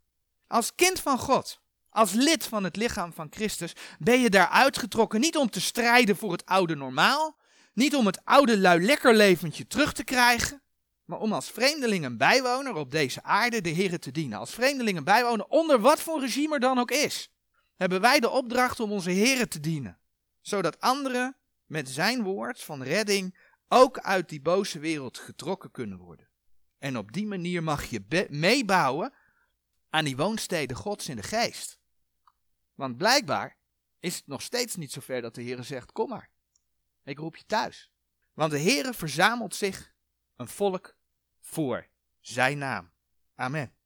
Als 0.47 0.75
kind 0.75 0.99
van 0.99 1.17
God, 1.17 1.61
als 1.89 2.11
lid 2.11 2.43
van 2.43 2.63
het 2.63 2.75
lichaam 2.75 3.13
van 3.13 3.27
Christus, 3.29 3.73
ben 3.99 4.19
je 4.19 4.29
daar 4.29 4.47
uitgetrokken 4.47 5.19
niet 5.19 5.37
om 5.37 5.49
te 5.49 5.61
strijden 5.61 6.15
voor 6.15 6.31
het 6.31 6.45
oude 6.45 6.75
normaal, 6.75 7.37
niet 7.73 7.95
om 7.95 8.05
het 8.05 8.25
oude 8.25 8.57
lui 8.57 8.85
lekker 8.85 9.15
leventje 9.15 9.67
terug 9.67 9.93
te 9.93 10.03
krijgen, 10.03 10.61
maar 11.05 11.19
om 11.19 11.33
als 11.33 11.49
vreemdeling 11.49 12.03
en 12.03 12.17
bijwoner 12.17 12.75
op 12.75 12.91
deze 12.91 13.23
aarde 13.23 13.61
de 13.61 13.69
Heer 13.69 13.99
te 13.99 14.11
dienen. 14.11 14.39
Als 14.39 14.53
vreemdeling 14.53 14.97
en 14.97 15.03
bijwoner, 15.03 15.45
onder 15.45 15.79
wat 15.79 16.01
voor 16.01 16.19
regime 16.19 16.53
er 16.53 16.59
dan 16.59 16.79
ook 16.79 16.91
is, 16.91 17.31
hebben 17.75 18.01
wij 18.01 18.19
de 18.19 18.29
opdracht 18.29 18.79
om 18.79 18.91
onze 18.91 19.09
Heer 19.09 19.47
te 19.47 19.59
dienen. 19.59 19.99
Zodat 20.41 20.79
anderen 20.79 21.35
met 21.69 21.89
zijn 21.89 22.23
woord 22.23 22.63
van 22.63 22.83
redding 22.83 23.37
ook 23.67 23.99
uit 23.99 24.29
die 24.29 24.41
boze 24.41 24.79
wereld 24.79 25.17
getrokken 25.17 25.71
kunnen 25.71 25.97
worden. 25.97 26.27
En 26.77 26.97
op 26.97 27.11
die 27.11 27.27
manier 27.27 27.63
mag 27.63 27.85
je 27.85 28.27
meebouwen 28.29 29.13
aan 29.89 30.05
die 30.05 30.17
woonsteden 30.17 30.77
Gods 30.77 31.09
in 31.09 31.15
de 31.15 31.23
geest. 31.23 31.79
Want 32.73 32.97
blijkbaar 32.97 33.57
is 33.99 34.15
het 34.15 34.27
nog 34.27 34.41
steeds 34.41 34.75
niet 34.75 34.91
zover 34.91 35.21
dat 35.21 35.35
de 35.35 35.41
Heer 35.41 35.63
zegt: 35.63 35.91
Kom 35.91 36.09
maar, 36.09 36.29
ik 37.03 37.17
roep 37.17 37.35
je 37.35 37.45
thuis. 37.45 37.91
Want 38.33 38.51
de 38.51 38.57
Heer 38.57 38.93
verzamelt 38.93 39.55
zich 39.55 39.93
een 40.35 40.47
volk 40.47 40.95
voor 41.39 41.87
zijn 42.19 42.57
naam. 42.57 42.91
Amen. 43.35 43.78